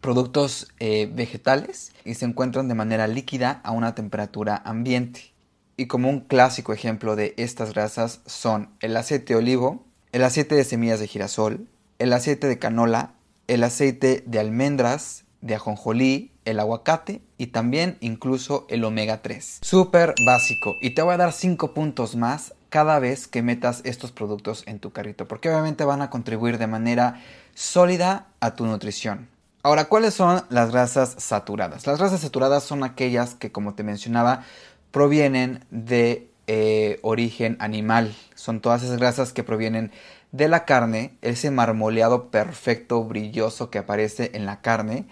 productos 0.00 0.66
eh, 0.80 1.08
vegetales 1.14 1.92
y 2.04 2.14
se 2.14 2.24
encuentran 2.24 2.66
de 2.66 2.74
manera 2.74 3.06
líquida 3.06 3.60
a 3.62 3.70
una 3.70 3.94
temperatura 3.94 4.60
ambiente. 4.64 5.32
Y 5.80 5.86
como 5.86 6.10
un 6.10 6.18
clásico 6.18 6.72
ejemplo 6.72 7.14
de 7.14 7.34
estas 7.36 7.72
grasas 7.72 8.20
son 8.26 8.68
el 8.80 8.96
aceite 8.96 9.34
de 9.34 9.38
olivo, 9.38 9.84
el 10.10 10.24
aceite 10.24 10.56
de 10.56 10.64
semillas 10.64 10.98
de 10.98 11.06
girasol, 11.06 11.68
el 12.00 12.12
aceite 12.12 12.48
de 12.48 12.58
canola, 12.58 13.14
el 13.46 13.62
aceite 13.62 14.24
de 14.26 14.40
almendras, 14.40 15.22
de 15.40 15.54
ajonjolí, 15.54 16.32
el 16.44 16.58
aguacate 16.58 17.22
y 17.38 17.46
también 17.46 17.96
incluso 18.00 18.66
el 18.68 18.82
omega 18.82 19.22
3. 19.22 19.60
Súper 19.62 20.16
básico 20.26 20.74
y 20.80 20.96
te 20.96 21.02
voy 21.02 21.14
a 21.14 21.18
dar 21.18 21.32
5 21.32 21.74
puntos 21.74 22.16
más 22.16 22.54
cada 22.70 22.98
vez 22.98 23.28
que 23.28 23.42
metas 23.42 23.80
estos 23.84 24.10
productos 24.10 24.64
en 24.66 24.80
tu 24.80 24.90
carrito 24.90 25.28
porque 25.28 25.48
obviamente 25.48 25.84
van 25.84 26.02
a 26.02 26.10
contribuir 26.10 26.58
de 26.58 26.66
manera 26.66 27.22
sólida 27.54 28.26
a 28.40 28.56
tu 28.56 28.66
nutrición. 28.66 29.28
Ahora, 29.62 29.84
¿cuáles 29.84 30.14
son 30.14 30.42
las 30.50 30.72
grasas 30.72 31.14
saturadas? 31.18 31.86
Las 31.86 31.98
grasas 31.98 32.20
saturadas 32.20 32.64
son 32.64 32.84
aquellas 32.84 33.34
que, 33.34 33.52
como 33.52 33.74
te 33.74 33.82
mencionaba, 33.82 34.44
provienen 34.90 35.64
de 35.70 36.30
eh, 36.46 36.98
origen 37.02 37.56
animal. 37.60 38.14
Son 38.34 38.60
todas 38.60 38.82
esas 38.82 38.98
grasas 38.98 39.32
que 39.32 39.44
provienen 39.44 39.92
de 40.32 40.48
la 40.48 40.64
carne, 40.64 41.16
ese 41.22 41.50
marmoleado 41.50 42.30
perfecto, 42.30 43.02
brilloso 43.04 43.70
que 43.70 43.78
aparece 43.78 44.30
en 44.34 44.46
la 44.46 44.60
carne 44.60 45.06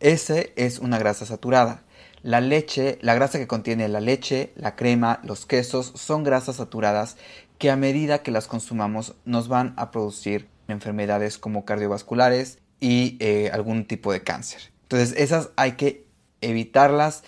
ese 0.00 0.54
es 0.56 0.78
una 0.78 0.98
grasa 0.98 1.26
saturada. 1.26 1.82
La 2.22 2.40
leche, 2.40 2.98
la 3.02 3.14
grasa 3.14 3.38
que 3.38 3.46
contiene 3.46 3.88
la 3.88 4.00
leche, 4.00 4.52
la 4.56 4.74
crema, 4.74 5.20
los 5.22 5.46
quesos 5.46 5.92
son 5.94 6.24
grasas 6.24 6.56
saturadas 6.56 7.16
que 7.58 7.70
a 7.70 7.76
medida 7.76 8.22
que 8.22 8.30
las 8.30 8.46
consumamos 8.46 9.14
nos 9.26 9.48
van 9.48 9.74
a 9.76 9.90
producir 9.90 10.48
enfermedades 10.68 11.36
como 11.36 11.66
cardiovasculares 11.66 12.58
y 12.80 13.18
eh, 13.20 13.50
algún 13.52 13.84
tipo 13.84 14.12
de 14.12 14.22
cáncer. 14.22 14.72
Entonces 14.82 15.14
esas 15.18 15.50
hay 15.56 15.72
que 15.72 16.06
evitarlas 16.40 17.22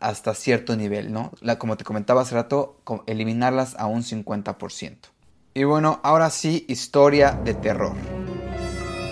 hasta 0.00 0.34
cierto 0.34 0.76
nivel, 0.76 1.12
¿no? 1.12 1.32
La, 1.40 1.58
como 1.58 1.76
te 1.76 1.84
comentaba 1.84 2.22
hace 2.22 2.34
rato, 2.34 2.80
eliminarlas 3.06 3.74
a 3.78 3.86
un 3.86 4.02
50%. 4.02 4.96
Y 5.54 5.64
bueno, 5.64 6.00
ahora 6.02 6.30
sí, 6.30 6.64
historia 6.68 7.32
de 7.32 7.54
terror. 7.54 7.94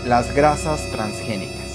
Las 0.07 0.35
grasas 0.35 0.81
transgénicas. 0.93 1.67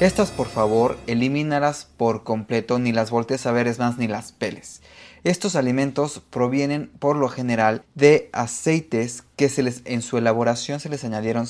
Estas 0.00 0.30
por 0.30 0.46
favor 0.46 0.96
elimínalas 1.06 1.88
por 1.96 2.22
completo, 2.22 2.78
ni 2.78 2.92
las 2.92 3.10
voltees 3.10 3.44
a 3.46 3.52
ver, 3.52 3.66
es 3.66 3.78
más, 3.78 3.98
ni 3.98 4.06
las 4.06 4.32
peles. 4.32 4.80
Estos 5.24 5.56
alimentos 5.56 6.22
provienen 6.30 6.90
por 6.98 7.16
lo 7.16 7.28
general 7.28 7.84
de 7.94 8.30
aceites 8.32 9.24
que 9.36 9.50
en 9.84 10.02
su 10.02 10.18
elaboración 10.18 10.80
se 10.80 10.88
les 10.88 11.04
añadieron 11.04 11.46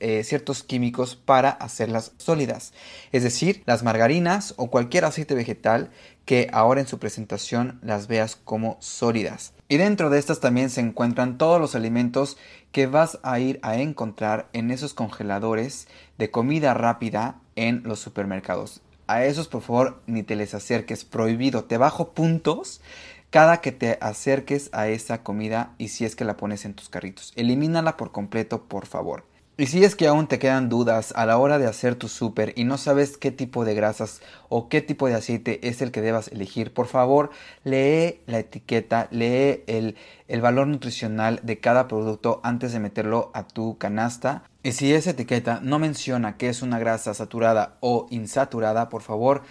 eh, 0.00 0.24
ciertos 0.24 0.62
químicos 0.62 1.16
para 1.16 1.50
hacerlas 1.50 2.12
sólidas. 2.16 2.72
Es 3.12 3.22
decir, 3.22 3.62
las 3.66 3.82
margarinas 3.82 4.54
o 4.56 4.68
cualquier 4.68 5.04
aceite 5.04 5.34
vegetal 5.34 5.90
que 6.24 6.48
ahora 6.52 6.80
en 6.80 6.86
su 6.86 6.98
presentación 6.98 7.78
las 7.82 8.06
veas 8.06 8.36
como 8.36 8.76
sólidas. 8.80 9.54
Y 9.68 9.76
dentro 9.76 10.10
de 10.10 10.18
estas 10.18 10.40
también 10.40 10.70
se 10.70 10.80
encuentran 10.80 11.38
todos 11.38 11.60
los 11.60 11.74
alimentos 11.74 12.36
que 12.72 12.86
vas 12.86 13.18
a 13.22 13.38
ir 13.38 13.58
a 13.62 13.76
encontrar 13.76 14.48
en 14.52 14.70
esos 14.70 14.92
congeladores 14.92 15.88
de 16.18 16.30
comida 16.30 16.74
rápida 16.74 17.40
en 17.56 17.82
los 17.84 18.00
supermercados. 18.00 18.82
A 19.08 19.24
esos 19.24 19.48
por 19.48 19.62
favor 19.62 20.02
ni 20.06 20.22
te 20.22 20.36
les 20.36 20.54
acerques, 20.54 21.04
prohibido. 21.04 21.64
Te 21.64 21.78
bajo 21.78 22.12
puntos 22.12 22.82
cada 23.30 23.60
que 23.62 23.72
te 23.72 23.98
acerques 24.00 24.68
a 24.72 24.88
esa 24.88 25.22
comida 25.22 25.74
y 25.78 25.88
si 25.88 26.04
es 26.04 26.14
que 26.14 26.24
la 26.24 26.36
pones 26.36 26.64
en 26.66 26.74
tus 26.74 26.90
carritos. 26.90 27.32
Elimínala 27.34 27.96
por 27.96 28.12
completo, 28.12 28.64
por 28.64 28.86
favor. 28.86 29.24
Y 29.60 29.66
si 29.66 29.82
es 29.82 29.96
que 29.96 30.06
aún 30.06 30.28
te 30.28 30.38
quedan 30.38 30.68
dudas 30.68 31.12
a 31.16 31.26
la 31.26 31.36
hora 31.36 31.58
de 31.58 31.66
hacer 31.66 31.96
tu 31.96 32.06
súper 32.06 32.52
y 32.54 32.62
no 32.62 32.78
sabes 32.78 33.16
qué 33.16 33.32
tipo 33.32 33.64
de 33.64 33.74
grasas 33.74 34.20
o 34.48 34.68
qué 34.68 34.82
tipo 34.82 35.08
de 35.08 35.16
aceite 35.16 35.66
es 35.66 35.82
el 35.82 35.90
que 35.90 36.00
debas 36.00 36.28
elegir, 36.28 36.72
por 36.72 36.86
favor 36.86 37.30
lee 37.64 38.20
la 38.26 38.38
etiqueta, 38.38 39.08
lee 39.10 39.64
el, 39.66 39.96
el 40.28 40.40
valor 40.40 40.68
nutricional 40.68 41.40
de 41.42 41.58
cada 41.58 41.88
producto 41.88 42.40
antes 42.44 42.72
de 42.72 42.78
meterlo 42.78 43.32
a 43.34 43.48
tu 43.48 43.78
canasta. 43.78 44.44
Y 44.62 44.70
si 44.70 44.94
esa 44.94 45.10
etiqueta 45.10 45.58
no 45.60 45.80
menciona 45.80 46.36
que 46.36 46.48
es 46.48 46.62
una 46.62 46.78
grasa 46.78 47.12
saturada 47.12 47.78
o 47.80 48.06
insaturada, 48.10 48.88
por 48.88 49.02
favor 49.02 49.42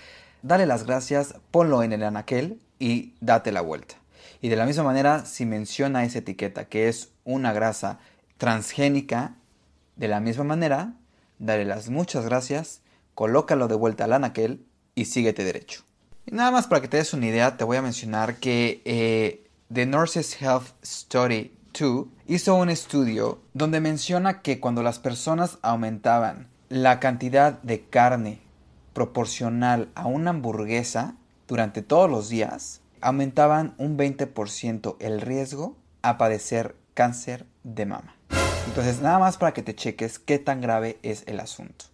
dale 0.41 0.65
las 0.65 0.85
gracias, 0.85 1.35
ponlo 1.51 1.83
en 1.83 1.91
el 1.91 2.03
anaquel 2.03 2.61
y 2.79 3.11
date 3.19 3.51
la 3.51 3.59
vuelta. 3.59 3.95
Y 4.39 4.47
de 4.47 4.55
la 4.55 4.65
misma 4.65 4.83
manera, 4.83 5.25
si 5.25 5.45
menciona 5.45 6.05
esa 6.05 6.19
etiqueta 6.19 6.63
que 6.63 6.87
es 6.87 7.09
una 7.25 7.51
grasa 7.51 7.99
transgénica, 8.37 9.35
de 9.97 10.07
la 10.07 10.19
misma 10.19 10.43
manera, 10.43 10.93
dale 11.39 11.65
las 11.65 11.89
muchas 11.89 12.25
gracias, 12.25 12.81
colócalo 13.15 13.67
de 13.67 13.75
vuelta 13.75 14.05
al 14.05 14.13
anaquel 14.13 14.65
y 14.95 15.05
síguete 15.05 15.43
derecho. 15.43 15.83
Y 16.25 16.35
nada 16.35 16.51
más 16.51 16.67
para 16.67 16.81
que 16.81 16.87
te 16.87 16.97
des 16.97 17.13
una 17.13 17.27
idea, 17.27 17.57
te 17.57 17.63
voy 17.63 17.77
a 17.77 17.81
mencionar 17.81 18.35
que 18.35 18.81
eh, 18.85 19.49
The 19.73 19.85
Nurses 19.85 20.41
Health 20.41 20.67
Study 20.85 21.51
2 21.77 22.05
hizo 22.27 22.55
un 22.55 22.69
estudio 22.69 23.39
donde 23.53 23.81
menciona 23.81 24.41
que 24.41 24.59
cuando 24.59 24.83
las 24.83 24.99
personas 24.99 25.57
aumentaban 25.61 26.47
la 26.69 26.99
cantidad 26.99 27.61
de 27.61 27.85
carne 27.85 28.39
proporcional 28.93 29.89
a 29.95 30.07
una 30.07 30.31
hamburguesa 30.31 31.15
durante 31.47 31.81
todos 31.81 32.09
los 32.09 32.29
días, 32.29 32.81
aumentaban 32.99 33.73
un 33.77 33.97
20% 33.97 34.97
el 34.99 35.21
riesgo 35.21 35.77
a 36.01 36.17
padecer 36.17 36.75
cáncer 36.93 37.45
de 37.63 37.85
mama. 37.85 38.16
Entonces, 38.67 39.01
nada 39.01 39.17
más 39.17 39.37
para 39.37 39.53
que 39.53 39.63
te 39.63 39.75
cheques 39.75 40.19
qué 40.19 40.37
tan 40.37 40.61
grave 40.61 40.99
es 41.01 41.23
el 41.25 41.39
asunto. 41.39 41.85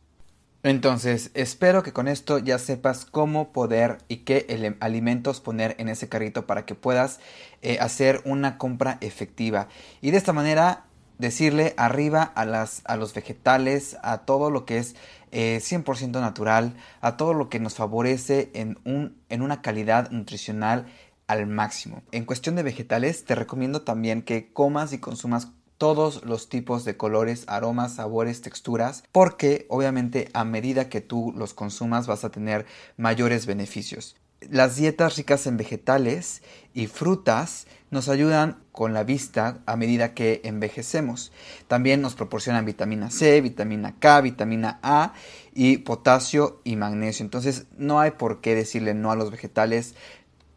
Entonces, 0.64 1.32
espero 1.34 1.84
que 1.84 1.92
con 1.92 2.08
esto 2.08 2.40
ya 2.40 2.58
sepas 2.58 3.06
cómo 3.06 3.52
poder 3.52 3.98
y 4.08 4.18
qué 4.18 4.76
alimentos 4.80 5.42
poner 5.42 5.76
en 5.78 5.90
ese 5.90 6.08
carrito 6.08 6.46
para 6.46 6.66
que 6.66 6.74
puedas 6.74 7.20
eh, 7.62 7.80
hacer 7.80 8.22
una 8.26 8.58
compra 8.58 8.98
efectiva. 9.02 9.68
Y 10.02 10.12
de 10.12 10.18
esta 10.18 10.32
manera 10.32 10.86
decirle 11.18 11.74
arriba 11.78 12.24
a, 12.24 12.46
las, 12.46 12.82
a 12.86 12.96
los 12.96 13.14
vegetales, 13.14 13.98
a 14.04 14.20
todo 14.20 14.50
lo 14.50 14.66
que 14.66 14.78
es 14.78 14.96
100% 15.32 16.04
eh, 16.04 16.22
natural, 16.22 16.76
a 17.02 17.18
todo 17.18 17.34
lo 17.34 17.50
que 17.50 17.60
nos 17.60 17.76
favorece 17.76 18.52
en, 18.54 18.80
un, 18.86 19.18
en 19.30 19.42
una 19.42 19.62
calidad 19.62 20.12
nutricional 20.12 20.86
al 21.28 21.46
máximo. 21.46 22.04
En 22.12 22.26
cuestión 22.26 22.56
de 22.56 22.64
vegetales, 22.64 23.26
te 23.26 23.36
recomiendo 23.36 23.82
también 23.82 24.22
que 24.22 24.52
comas 24.54 24.94
y 24.94 25.00
consumas 25.00 25.50
todos 25.84 26.24
los 26.24 26.48
tipos 26.48 26.86
de 26.86 26.96
colores, 26.96 27.44
aromas, 27.48 27.96
sabores, 27.96 28.40
texturas, 28.42 29.04
porque 29.12 29.66
obviamente 29.68 30.30
a 30.32 30.46
medida 30.46 30.88
que 30.88 31.02
tú 31.02 31.34
los 31.36 31.54
consumas 31.54 32.08
vas 32.08 32.24
a 32.24 32.30
tener 32.30 32.66
mayores 32.96 33.46
beneficios. 33.48 34.16
Las 34.40 34.78
dietas 34.78 35.18
ricas 35.18 35.46
en 35.46 35.58
vegetales 35.58 36.42
y 36.74 36.88
frutas 36.88 37.68
nos 37.92 38.08
ayudan 38.08 38.64
con 38.72 38.94
la 38.94 39.04
vista 39.04 39.60
a 39.66 39.76
medida 39.76 40.14
que 40.14 40.40
envejecemos. 40.46 41.34
También 41.68 42.02
nos 42.02 42.16
proporcionan 42.16 42.64
vitamina 42.64 43.12
C, 43.12 43.42
vitamina 43.42 43.94
K, 44.00 44.22
vitamina 44.22 44.80
A 44.84 45.12
y 45.54 45.80
potasio 45.80 46.62
y 46.64 46.78
magnesio. 46.78 47.26
Entonces 47.26 47.66
no 47.78 48.00
hay 48.00 48.12
por 48.12 48.40
qué 48.40 48.56
decirle 48.56 48.94
no 48.94 49.12
a 49.12 49.18
los 49.18 49.32
vegetales. 49.32 49.96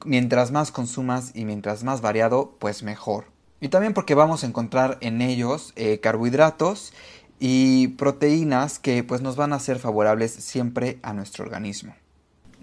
Mientras 0.05 0.53
más 0.53 0.71
consumas 0.71 1.33
y 1.35 1.47
mientras 1.47 1.83
más 1.83 2.01
variado, 2.01 2.55
pues 2.61 2.85
mejor. 2.85 3.36
Y 3.67 3.69
también 3.69 3.95
porque 3.95 4.15
vamos 4.15 4.45
a 4.45 4.47
encontrar 4.47 4.97
en 5.01 5.21
ellos 5.21 5.73
eh, 5.75 5.99
carbohidratos 5.99 6.93
y 7.41 7.89
proteínas 7.89 8.79
que 8.79 9.03
pues 9.03 9.23
nos 9.23 9.35
van 9.35 9.53
a 9.53 9.59
ser 9.59 9.81
favorables 9.81 10.31
siempre 10.31 11.01
a 11.03 11.13
nuestro 11.13 11.45
organismo. 11.45 11.93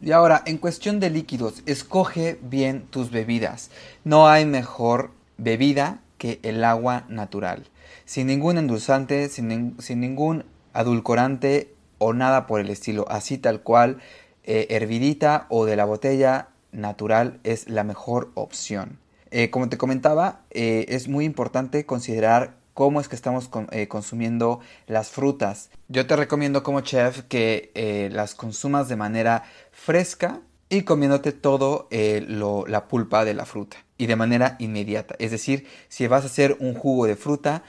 Y 0.01 0.13
ahora, 0.13 0.43
en 0.45 0.57
cuestión 0.57 1.01
de 1.01 1.09
líquidos, 1.09 1.61
escoge 1.65 2.39
bien 2.41 2.85
tus 2.89 3.11
bebidas. 3.11 3.69
No 4.05 4.29
hay 4.29 4.45
mejor 4.45 5.11
bebida 5.37 5.99
que 6.17 6.39
el 6.41 6.63
agua 6.63 7.03
natural. 7.09 7.69
Sin 8.05 8.27
ningún 8.27 8.57
endulzante, 8.57 9.27
sin, 9.27 9.75
ningún 9.99 10.45
adulcorante 10.71 11.75
o 11.97 12.13
nada 12.13 12.47
por 12.47 12.61
el 12.61 12.69
estilo. 12.69 13.05
Así 13.09 13.37
tal 13.37 13.59
cual, 13.59 13.97
eh, 14.45 14.67
hervidita 14.69 15.47
o 15.49 15.65
de 15.65 15.75
la 15.75 15.83
botella, 15.83 16.47
natural 16.71 17.41
es 17.43 17.67
la 17.67 17.83
mejor 17.83 18.31
opción. 18.35 19.02
Eh, 19.35 19.49
como 19.49 19.67
te 19.67 19.79
comentaba, 19.79 20.41
eh, 20.51 20.85
es 20.89 21.07
muy 21.07 21.25
importante 21.25 21.87
considerar 21.87 22.55
cómo 22.75 23.01
es 23.01 23.07
que 23.07 23.15
estamos 23.15 23.49
eh, 23.71 23.87
consumiendo 23.87 24.59
las 24.85 25.09
frutas. 25.09 25.71
Yo 25.87 26.05
te 26.05 26.15
recomiendo 26.15 26.61
como 26.61 26.81
chef 26.81 27.23
que 27.23 28.09
las 28.13 28.35
consumas 28.35 28.89
de 28.89 28.95
manera 28.95 29.43
fresca 29.71 30.41
y 30.69 30.83
comiéndote 30.83 31.31
todo 31.31 31.87
la 31.89 32.87
pulpa 32.87 33.25
de 33.25 33.33
la 33.33 33.45
fruta 33.47 33.77
y 33.97 34.05
de 34.05 34.15
manera 34.15 34.55
inmediata. 34.59 35.15
Es 35.17 35.31
decir, 35.31 35.65
si 35.87 36.05
vas 36.05 36.23
a 36.23 36.27
hacer 36.27 36.55
un 36.59 36.75
jugo 36.75 37.07
de 37.07 37.15
fruta, 37.15 37.63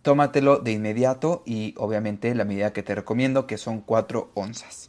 tómatelo 0.00 0.60
de 0.60 0.72
inmediato 0.72 1.42
y 1.44 1.74
obviamente 1.76 2.34
la 2.34 2.46
medida 2.46 2.72
que 2.72 2.82
te 2.82 2.94
recomiendo 2.94 3.46
que 3.46 3.58
son 3.58 3.82
4 3.82 4.30
onzas. 4.32 4.88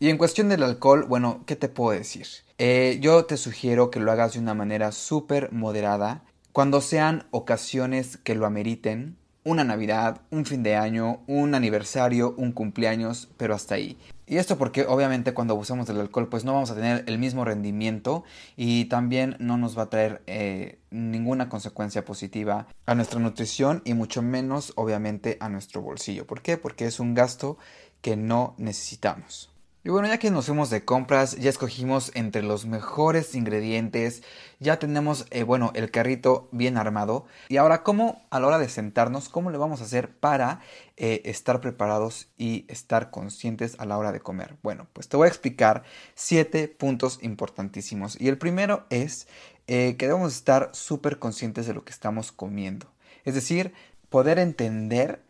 Y 0.00 0.08
en 0.08 0.16
cuestión 0.16 0.48
del 0.48 0.62
alcohol, 0.62 1.04
bueno, 1.06 1.42
¿qué 1.44 1.56
te 1.56 1.68
puedo 1.68 1.98
decir? 1.98 2.26
Eh, 2.58 2.98
yo 3.02 3.26
te 3.26 3.36
sugiero 3.36 3.90
que 3.90 4.00
lo 4.00 4.10
hagas 4.10 4.32
de 4.32 4.38
una 4.38 4.54
manera 4.54 4.90
súper 4.90 5.52
moderada. 5.52 6.22
Cuando 6.52 6.80
sean 6.80 7.26
ocasiones 7.30 8.16
que 8.16 8.34
lo 8.34 8.46
ameriten, 8.46 9.18
una 9.44 9.62
Navidad, 9.62 10.22
un 10.30 10.46
fin 10.46 10.62
de 10.62 10.74
año, 10.74 11.20
un 11.26 11.54
aniversario, 11.54 12.34
un 12.38 12.52
cumpleaños, 12.52 13.28
pero 13.36 13.54
hasta 13.54 13.74
ahí. 13.74 13.98
Y 14.26 14.38
esto 14.38 14.56
porque 14.56 14.86
obviamente 14.86 15.34
cuando 15.34 15.52
abusamos 15.54 15.86
del 15.86 16.00
alcohol 16.00 16.28
pues 16.28 16.44
no 16.44 16.54
vamos 16.54 16.70
a 16.70 16.74
tener 16.74 17.04
el 17.06 17.18
mismo 17.18 17.44
rendimiento 17.44 18.24
y 18.56 18.86
también 18.86 19.36
no 19.38 19.56
nos 19.56 19.78
va 19.78 19.82
a 19.82 19.90
traer 19.90 20.22
eh, 20.26 20.78
ninguna 20.90 21.48
consecuencia 21.48 22.04
positiva 22.04 22.66
a 22.86 22.94
nuestra 22.96 23.20
nutrición 23.20 23.82
y 23.84 23.94
mucho 23.94 24.22
menos 24.22 24.72
obviamente 24.74 25.36
a 25.40 25.48
nuestro 25.48 25.82
bolsillo. 25.82 26.26
¿Por 26.26 26.42
qué? 26.42 26.56
Porque 26.56 26.86
es 26.86 26.98
un 26.98 27.14
gasto 27.14 27.56
que 28.00 28.16
no 28.16 28.54
necesitamos. 28.58 29.55
Y 29.86 29.88
bueno, 29.88 30.08
ya 30.08 30.18
que 30.18 30.32
nos 30.32 30.46
fuimos 30.46 30.68
de 30.68 30.84
compras, 30.84 31.36
ya 31.36 31.48
escogimos 31.48 32.10
entre 32.16 32.42
los 32.42 32.66
mejores 32.66 33.36
ingredientes, 33.36 34.24
ya 34.58 34.80
tenemos, 34.80 35.26
eh, 35.30 35.44
bueno, 35.44 35.70
el 35.76 35.92
carrito 35.92 36.48
bien 36.50 36.76
armado. 36.76 37.26
Y 37.48 37.56
ahora, 37.56 37.84
¿cómo 37.84 38.26
a 38.30 38.40
la 38.40 38.48
hora 38.48 38.58
de 38.58 38.68
sentarnos, 38.68 39.28
cómo 39.28 39.52
le 39.52 39.58
vamos 39.58 39.80
a 39.80 39.84
hacer 39.84 40.10
para 40.10 40.58
eh, 40.96 41.22
estar 41.24 41.60
preparados 41.60 42.26
y 42.36 42.64
estar 42.66 43.12
conscientes 43.12 43.76
a 43.78 43.84
la 43.86 43.96
hora 43.96 44.10
de 44.10 44.18
comer? 44.18 44.56
Bueno, 44.60 44.88
pues 44.92 45.08
te 45.08 45.16
voy 45.16 45.26
a 45.26 45.28
explicar 45.28 45.84
siete 46.16 46.66
puntos 46.66 47.20
importantísimos. 47.22 48.20
Y 48.20 48.26
el 48.26 48.38
primero 48.38 48.86
es 48.90 49.28
eh, 49.68 49.94
que 49.96 50.08
debemos 50.08 50.34
estar 50.34 50.70
súper 50.72 51.20
conscientes 51.20 51.64
de 51.68 51.74
lo 51.74 51.84
que 51.84 51.92
estamos 51.92 52.32
comiendo. 52.32 52.88
Es 53.24 53.36
decir, 53.36 53.72
poder 54.08 54.40
entender 54.40 55.22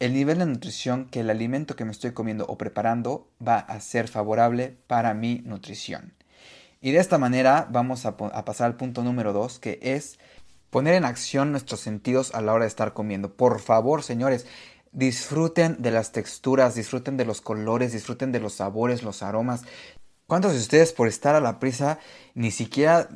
el 0.00 0.12
nivel 0.12 0.38
de 0.38 0.46
nutrición 0.46 1.06
que 1.06 1.20
el 1.20 1.30
alimento 1.30 1.74
que 1.74 1.84
me 1.84 1.90
estoy 1.90 2.12
comiendo 2.12 2.46
o 2.46 2.56
preparando 2.56 3.28
va 3.44 3.58
a 3.58 3.80
ser 3.80 4.08
favorable 4.08 4.76
para 4.86 5.14
mi 5.14 5.42
nutrición. 5.44 6.14
Y 6.80 6.92
de 6.92 6.98
esta 6.98 7.18
manera 7.18 7.66
vamos 7.70 8.06
a, 8.06 8.16
pasar 8.16 8.66
al 8.66 8.76
punto 8.76 9.02
número 9.02 9.32
2, 9.32 9.58
que 9.58 9.80
es 9.82 10.18
poner 10.70 10.94
en 10.94 11.04
acción 11.04 11.50
nuestros 11.50 11.80
sentidos 11.80 12.32
a 12.34 12.40
la 12.40 12.52
hora 12.52 12.64
de 12.64 12.68
estar 12.68 12.92
comiendo. 12.92 13.34
Por 13.34 13.58
favor, 13.58 14.04
señores, 14.04 14.46
disfruten 14.92 15.82
de 15.82 15.90
las 15.90 16.12
texturas, 16.12 16.76
disfruten 16.76 17.16
de 17.16 17.24
los 17.24 17.40
colores, 17.40 17.92
disfruten 17.92 18.30
de 18.30 18.38
los 18.38 18.54
sabores, 18.54 19.02
los 19.02 19.24
aromas. 19.24 19.62
¿Cuántos 20.28 20.52
de 20.52 20.58
ustedes 20.58 20.92
por 20.92 21.08
estar 21.08 21.34
a 21.34 21.40
la 21.40 21.58
prisa 21.58 21.98
ni 22.34 22.52
siquiera 22.52 23.08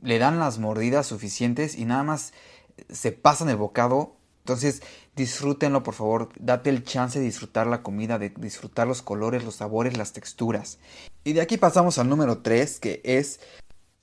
le 0.00 0.18
dan 0.20 0.38
las 0.38 0.58
mordidas 0.58 1.06
suficientes 1.06 1.76
y 1.76 1.84
nada 1.84 2.04
más 2.04 2.32
se 2.88 3.10
pasan 3.10 3.48
el 3.48 3.56
bocado 3.56 4.16
entonces, 4.42 4.82
disfrútenlo, 5.14 5.82
por 5.82 5.94
favor. 5.94 6.28
Date 6.38 6.70
el 6.70 6.84
chance 6.84 7.18
de 7.18 7.24
disfrutar 7.24 7.66
la 7.66 7.82
comida, 7.82 8.18
de 8.18 8.30
disfrutar 8.30 8.86
los 8.86 9.02
colores, 9.02 9.44
los 9.44 9.56
sabores, 9.56 9.96
las 9.96 10.12
texturas. 10.12 10.78
Y 11.24 11.32
de 11.32 11.40
aquí 11.40 11.56
pasamos 11.56 11.98
al 11.98 12.08
número 12.08 12.38
3, 12.38 12.80
que 12.80 13.00
es 13.04 13.40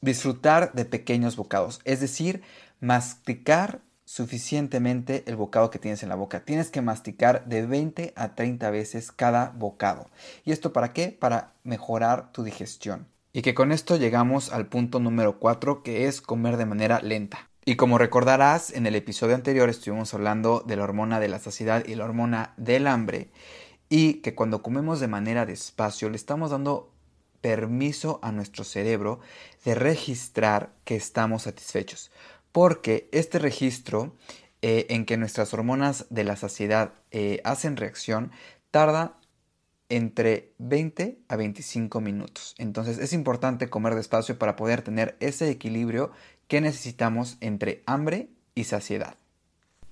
disfrutar 0.02 0.74
de 0.74 0.86
pequeños 0.86 1.36
bocados. 1.36 1.82
Es 1.84 2.00
decir, 2.00 2.42
masticar 2.80 3.82
suficientemente 4.06 5.24
el 5.28 5.36
bocado 5.36 5.70
que 5.70 5.78
tienes 5.78 6.02
en 6.02 6.10
la 6.10 6.16
boca. 6.16 6.44
Tienes 6.44 6.72
que 6.72 6.82
masticar 6.82 7.46
de 7.46 7.66
20 7.66 8.14
a 8.16 8.34
30 8.34 8.72
veces 8.72 9.12
cada 9.12 9.50
bocado. 9.52 10.10
¿Y 10.46 10.52
esto 10.52 10.74
para 10.74 10.94
qué? 10.94 11.10
Para 11.10 11.54
mejorar 11.64 12.32
tu 12.32 12.44
digestión. 12.44 13.08
Y 13.34 13.44
que 13.44 13.54
con 13.54 13.72
esto 13.72 13.98
llegamos 13.98 14.52
al 14.52 14.66
punto 14.66 15.00
número 15.00 15.38
4, 15.38 15.84
que 15.84 16.08
es 16.08 16.22
comer 16.22 16.58
de 16.58 16.66
manera 16.66 17.00
lenta. 17.02 17.49
Y 17.70 17.76
como 17.76 18.00
recordarás, 18.00 18.72
en 18.72 18.88
el 18.88 18.96
episodio 18.96 19.36
anterior 19.36 19.70
estuvimos 19.70 20.16
hablando 20.16 20.64
de 20.66 20.76
la 20.76 20.86
hormona 20.86 21.20
de 21.20 21.28
la 21.28 21.38
saciedad 21.38 21.86
y 21.86 21.94
la 21.94 22.06
hormona 22.06 22.56
del 22.58 22.88
hambre, 22.88 23.30
y 23.90 24.22
que 24.22 24.34
cuando 24.34 24.64
comemos 24.64 25.00
de 25.00 25.08
manera 25.08 25.46
despacio 25.46 26.10
le 26.10 26.16
estamos 26.16 26.50
dando 26.50 26.92
permiso 27.42 28.20
a 28.24 28.32
nuestro 28.32 28.64
cerebro 28.64 29.20
de 29.66 29.76
registrar 29.76 30.74
que 30.84 30.96
estamos 30.96 31.44
satisfechos, 31.44 32.10
porque 32.52 33.08
este 33.12 33.38
registro 33.38 34.16
eh, 34.64 34.88
en 34.90 35.06
que 35.06 35.18
nuestras 35.18 35.54
hormonas 35.54 36.08
de 36.10 36.24
la 36.24 36.38
saciedad 36.38 36.96
eh, 37.12 37.40
hacen 37.44 37.78
reacción 37.78 38.32
tarda 38.72 39.20
entre 39.90 40.54
20 40.58 41.20
a 41.28 41.36
25 41.36 42.02
minutos. 42.02 42.56
Entonces 42.58 42.98
es 42.98 43.14
importante 43.14 43.70
comer 43.70 43.94
despacio 43.94 44.40
para 44.40 44.56
poder 44.56 44.82
tener 44.82 45.18
ese 45.20 45.52
equilibrio 45.52 46.12
¿Qué 46.50 46.62
necesitamos 46.62 47.38
entre 47.42 47.84
hambre 47.86 48.28
y 48.56 48.64
saciedad. 48.64 49.14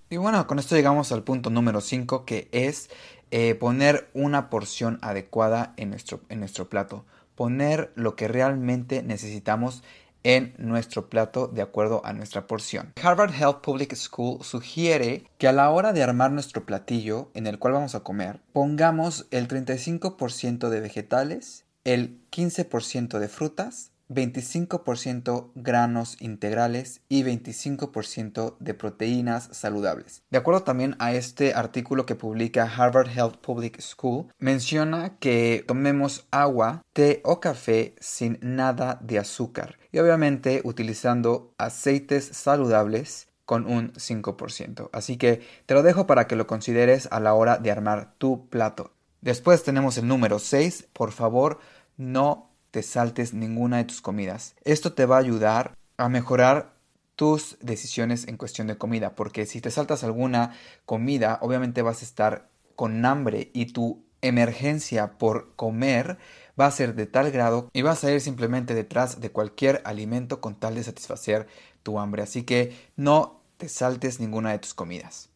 Y 0.09 0.17
bueno, 0.17 0.47
con 0.47 0.57
esto 0.57 0.75
llegamos 0.75 1.11
al 1.11 1.23
punto 1.23 1.51
número 1.51 1.81
5 1.81 2.25
que 2.25 2.49
es 2.51 2.89
eh, 3.29 3.53
poner 3.53 4.09
una 4.15 4.49
porción 4.49 4.97
adecuada 5.03 5.75
en 5.77 5.91
nuestro, 5.91 6.21
en 6.29 6.39
nuestro 6.39 6.67
plato. 6.67 7.05
Poner 7.35 7.91
lo 7.93 8.15
que 8.15 8.27
realmente 8.27 9.03
necesitamos 9.03 9.83
en 10.23 10.55
nuestro 10.57 11.11
plato 11.11 11.47
de 11.47 11.61
acuerdo 11.61 12.01
a 12.03 12.13
nuestra 12.13 12.47
porción. 12.47 12.93
Harvard 13.03 13.35
Health 13.35 13.61
Public 13.61 13.93
School 13.93 14.43
sugiere 14.43 15.25
que 15.37 15.47
a 15.47 15.53
la 15.53 15.69
hora 15.69 15.93
de 15.93 16.01
armar 16.01 16.31
nuestro 16.31 16.65
platillo 16.65 17.29
en 17.35 17.45
el 17.45 17.59
cual 17.59 17.73
vamos 17.73 17.93
a 17.93 17.99
comer, 17.99 18.39
pongamos 18.51 19.27
el 19.29 19.47
35% 19.47 20.69
de 20.69 20.79
vegetales, 20.79 21.65
el 21.83 22.19
15% 22.31 23.19
de 23.19 23.27
frutas, 23.27 23.91
25% 24.09 25.51
granos 25.55 26.17
integrales 26.21 27.01
y 27.09 27.23
25% 27.23 28.55
de 28.59 28.73
proteínas 28.73 29.49
saludables. 29.51 30.23
De 30.29 30.37
acuerdo 30.37 30.63
también 30.63 30.95
a 30.99 31.13
este 31.13 31.53
artículo 31.53 32.05
que 32.05 32.15
publica 32.15 32.63
Harvard 32.63 33.09
Health 33.09 33.37
Public 33.37 33.79
School, 33.81 34.27
menciona 34.39 35.17
que 35.19 35.63
tomemos 35.67 36.27
agua, 36.31 36.83
té 36.93 37.21
o 37.23 37.39
café 37.39 37.95
sin 37.99 38.39
nada 38.41 38.99
de 39.01 39.19
azúcar 39.19 39.77
y 39.91 39.99
obviamente 39.99 40.61
utilizando 40.63 41.53
aceites 41.57 42.25
saludables 42.25 43.27
con 43.45 43.65
un 43.65 43.93
5%. 43.93 44.89
Así 44.91 45.17
que 45.17 45.41
te 45.65 45.73
lo 45.73 45.81
dejo 45.81 46.05
para 46.05 46.27
que 46.27 46.35
lo 46.35 46.47
consideres 46.47 47.07
a 47.11 47.19
la 47.19 47.33
hora 47.33 47.57
de 47.57 47.71
armar 47.71 48.13
tu 48.17 48.49
plato. 48.49 48.91
Después 49.21 49.63
tenemos 49.63 49.97
el 49.97 50.07
número 50.07 50.37
6. 50.37 50.89
Por 50.91 51.11
favor, 51.11 51.59
no 51.95 52.51
te 52.77 52.83
saltes 52.83 53.33
ninguna 53.33 53.77
de 53.77 53.85
tus 53.85 54.01
comidas. 54.01 54.53
Esto 54.63 54.93
te 54.93 55.07
va 55.07 55.15
a 55.15 55.21
ayudar 55.21 55.75
a 55.97 56.09
mejorar 56.09 56.75
tus 57.15 57.57
decisiones 57.59 58.27
en 58.27 58.37
cuestión 58.37 58.67
de 58.67 58.77
comida, 58.77 59.15
porque 59.15 59.47
si 59.47 59.61
te 59.61 59.71
saltas 59.71 60.03
alguna 60.03 60.53
comida, 60.85 61.39
obviamente 61.41 61.81
vas 61.81 62.03
a 62.03 62.05
estar 62.05 62.51
con 62.75 63.03
hambre 63.03 63.49
y 63.55 63.73
tu 63.73 64.05
emergencia 64.21 65.17
por 65.17 65.55
comer 65.55 66.19
va 66.59 66.67
a 66.67 66.71
ser 66.71 66.93
de 66.93 67.07
tal 67.07 67.31
grado 67.31 67.67
y 67.73 67.81
vas 67.81 68.03
a 68.03 68.11
ir 68.11 68.21
simplemente 68.21 68.75
detrás 68.75 69.21
de 69.21 69.31
cualquier 69.31 69.81
alimento 69.83 70.39
con 70.39 70.53
tal 70.53 70.75
de 70.75 70.83
satisfacer 70.83 71.47
tu 71.81 71.97
hambre. 71.97 72.21
Así 72.21 72.43
que 72.43 72.75
no 72.95 73.41
te 73.57 73.69
saltes 73.69 74.19
ninguna 74.19 74.51
de 74.51 74.59
tus 74.59 74.75
comidas. 74.75 75.29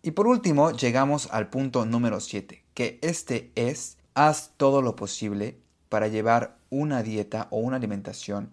Y 0.00 0.12
por 0.12 0.26
último, 0.26 0.70
llegamos 0.70 1.28
al 1.32 1.50
punto 1.50 1.84
número 1.84 2.18
7, 2.18 2.64
que 2.72 2.98
este 3.02 3.52
es 3.56 3.98
haz 4.14 4.52
todo 4.56 4.80
lo 4.80 4.96
posible 4.96 5.67
para 5.88 6.08
llevar 6.08 6.56
una 6.70 7.02
dieta 7.02 7.48
o 7.50 7.58
una 7.58 7.76
alimentación 7.76 8.50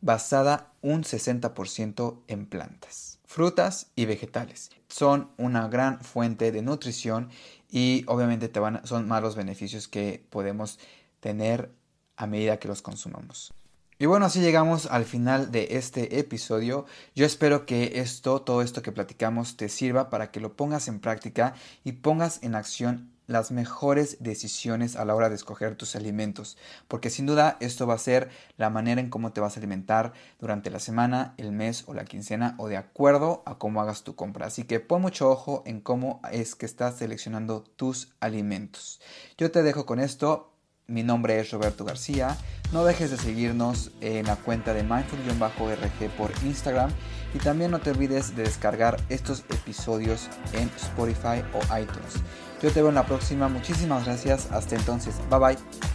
basada 0.00 0.72
un 0.82 1.02
60% 1.02 2.18
en 2.28 2.46
plantas. 2.46 3.18
Frutas 3.24 3.88
y 3.96 4.04
vegetales 4.04 4.70
son 4.88 5.30
una 5.38 5.66
gran 5.68 6.00
fuente 6.00 6.52
de 6.52 6.62
nutrición 6.62 7.30
y 7.70 8.04
obviamente 8.06 8.48
te 8.48 8.60
van, 8.60 8.86
son 8.86 9.08
malos 9.08 9.34
beneficios 9.34 9.88
que 9.88 10.24
podemos 10.30 10.78
tener 11.20 11.72
a 12.16 12.26
medida 12.26 12.58
que 12.58 12.68
los 12.68 12.82
consumamos. 12.82 13.52
Y 13.98 14.06
bueno, 14.06 14.26
así 14.26 14.40
llegamos 14.40 14.86
al 14.86 15.04
final 15.04 15.50
de 15.50 15.68
este 15.70 16.18
episodio. 16.18 16.84
Yo 17.14 17.24
espero 17.24 17.64
que 17.64 18.00
esto, 18.00 18.42
todo 18.42 18.60
esto 18.60 18.82
que 18.82 18.92
platicamos, 18.92 19.56
te 19.56 19.68
sirva 19.68 20.10
para 20.10 20.30
que 20.30 20.40
lo 20.40 20.54
pongas 20.54 20.88
en 20.88 21.00
práctica 21.00 21.54
y 21.84 21.92
pongas 21.92 22.42
en 22.42 22.54
acción 22.56 23.13
las 23.26 23.50
mejores 23.50 24.18
decisiones 24.20 24.96
a 24.96 25.04
la 25.04 25.14
hora 25.14 25.28
de 25.28 25.34
escoger 25.34 25.76
tus 25.76 25.96
alimentos, 25.96 26.56
porque 26.88 27.10
sin 27.10 27.26
duda 27.26 27.56
esto 27.60 27.86
va 27.86 27.94
a 27.94 27.98
ser 27.98 28.30
la 28.56 28.70
manera 28.70 29.00
en 29.00 29.10
cómo 29.10 29.32
te 29.32 29.40
vas 29.40 29.56
a 29.56 29.60
alimentar 29.60 30.12
durante 30.38 30.70
la 30.70 30.80
semana, 30.80 31.34
el 31.36 31.52
mes 31.52 31.84
o 31.86 31.94
la 31.94 32.04
quincena 32.04 32.54
o 32.58 32.68
de 32.68 32.76
acuerdo 32.76 33.42
a 33.46 33.58
cómo 33.58 33.80
hagas 33.80 34.02
tu 34.02 34.14
compra. 34.14 34.46
Así 34.46 34.64
que 34.64 34.80
pon 34.80 35.02
mucho 35.02 35.30
ojo 35.30 35.62
en 35.66 35.80
cómo 35.80 36.20
es 36.30 36.54
que 36.54 36.66
estás 36.66 36.96
seleccionando 36.96 37.62
tus 37.62 38.12
alimentos. 38.20 39.00
Yo 39.38 39.50
te 39.50 39.62
dejo 39.62 39.86
con 39.86 40.00
esto. 40.00 40.50
Mi 40.86 41.02
nombre 41.02 41.40
es 41.40 41.50
Roberto 41.50 41.86
García. 41.86 42.36
No 42.72 42.84
dejes 42.84 43.10
de 43.10 43.16
seguirnos 43.16 43.90
en 44.02 44.26
la 44.26 44.36
cuenta 44.36 44.74
de 44.74 44.82
mindful-rg 44.84 46.10
por 46.16 46.30
Instagram 46.44 46.90
y 47.32 47.38
también 47.38 47.70
no 47.70 47.80
te 47.80 47.90
olvides 47.90 48.36
de 48.36 48.42
descargar 48.42 48.98
estos 49.08 49.44
episodios 49.48 50.28
en 50.52 50.70
Spotify 50.76 51.42
o 51.54 51.78
iTunes. 51.78 52.22
Yo 52.62 52.70
te 52.70 52.80
veo 52.80 52.88
en 52.88 52.94
la 52.94 53.06
próxima, 53.06 53.48
muchísimas 53.48 54.04
gracias, 54.06 54.50
hasta 54.50 54.76
entonces, 54.76 55.14
bye 55.30 55.38
bye. 55.38 55.93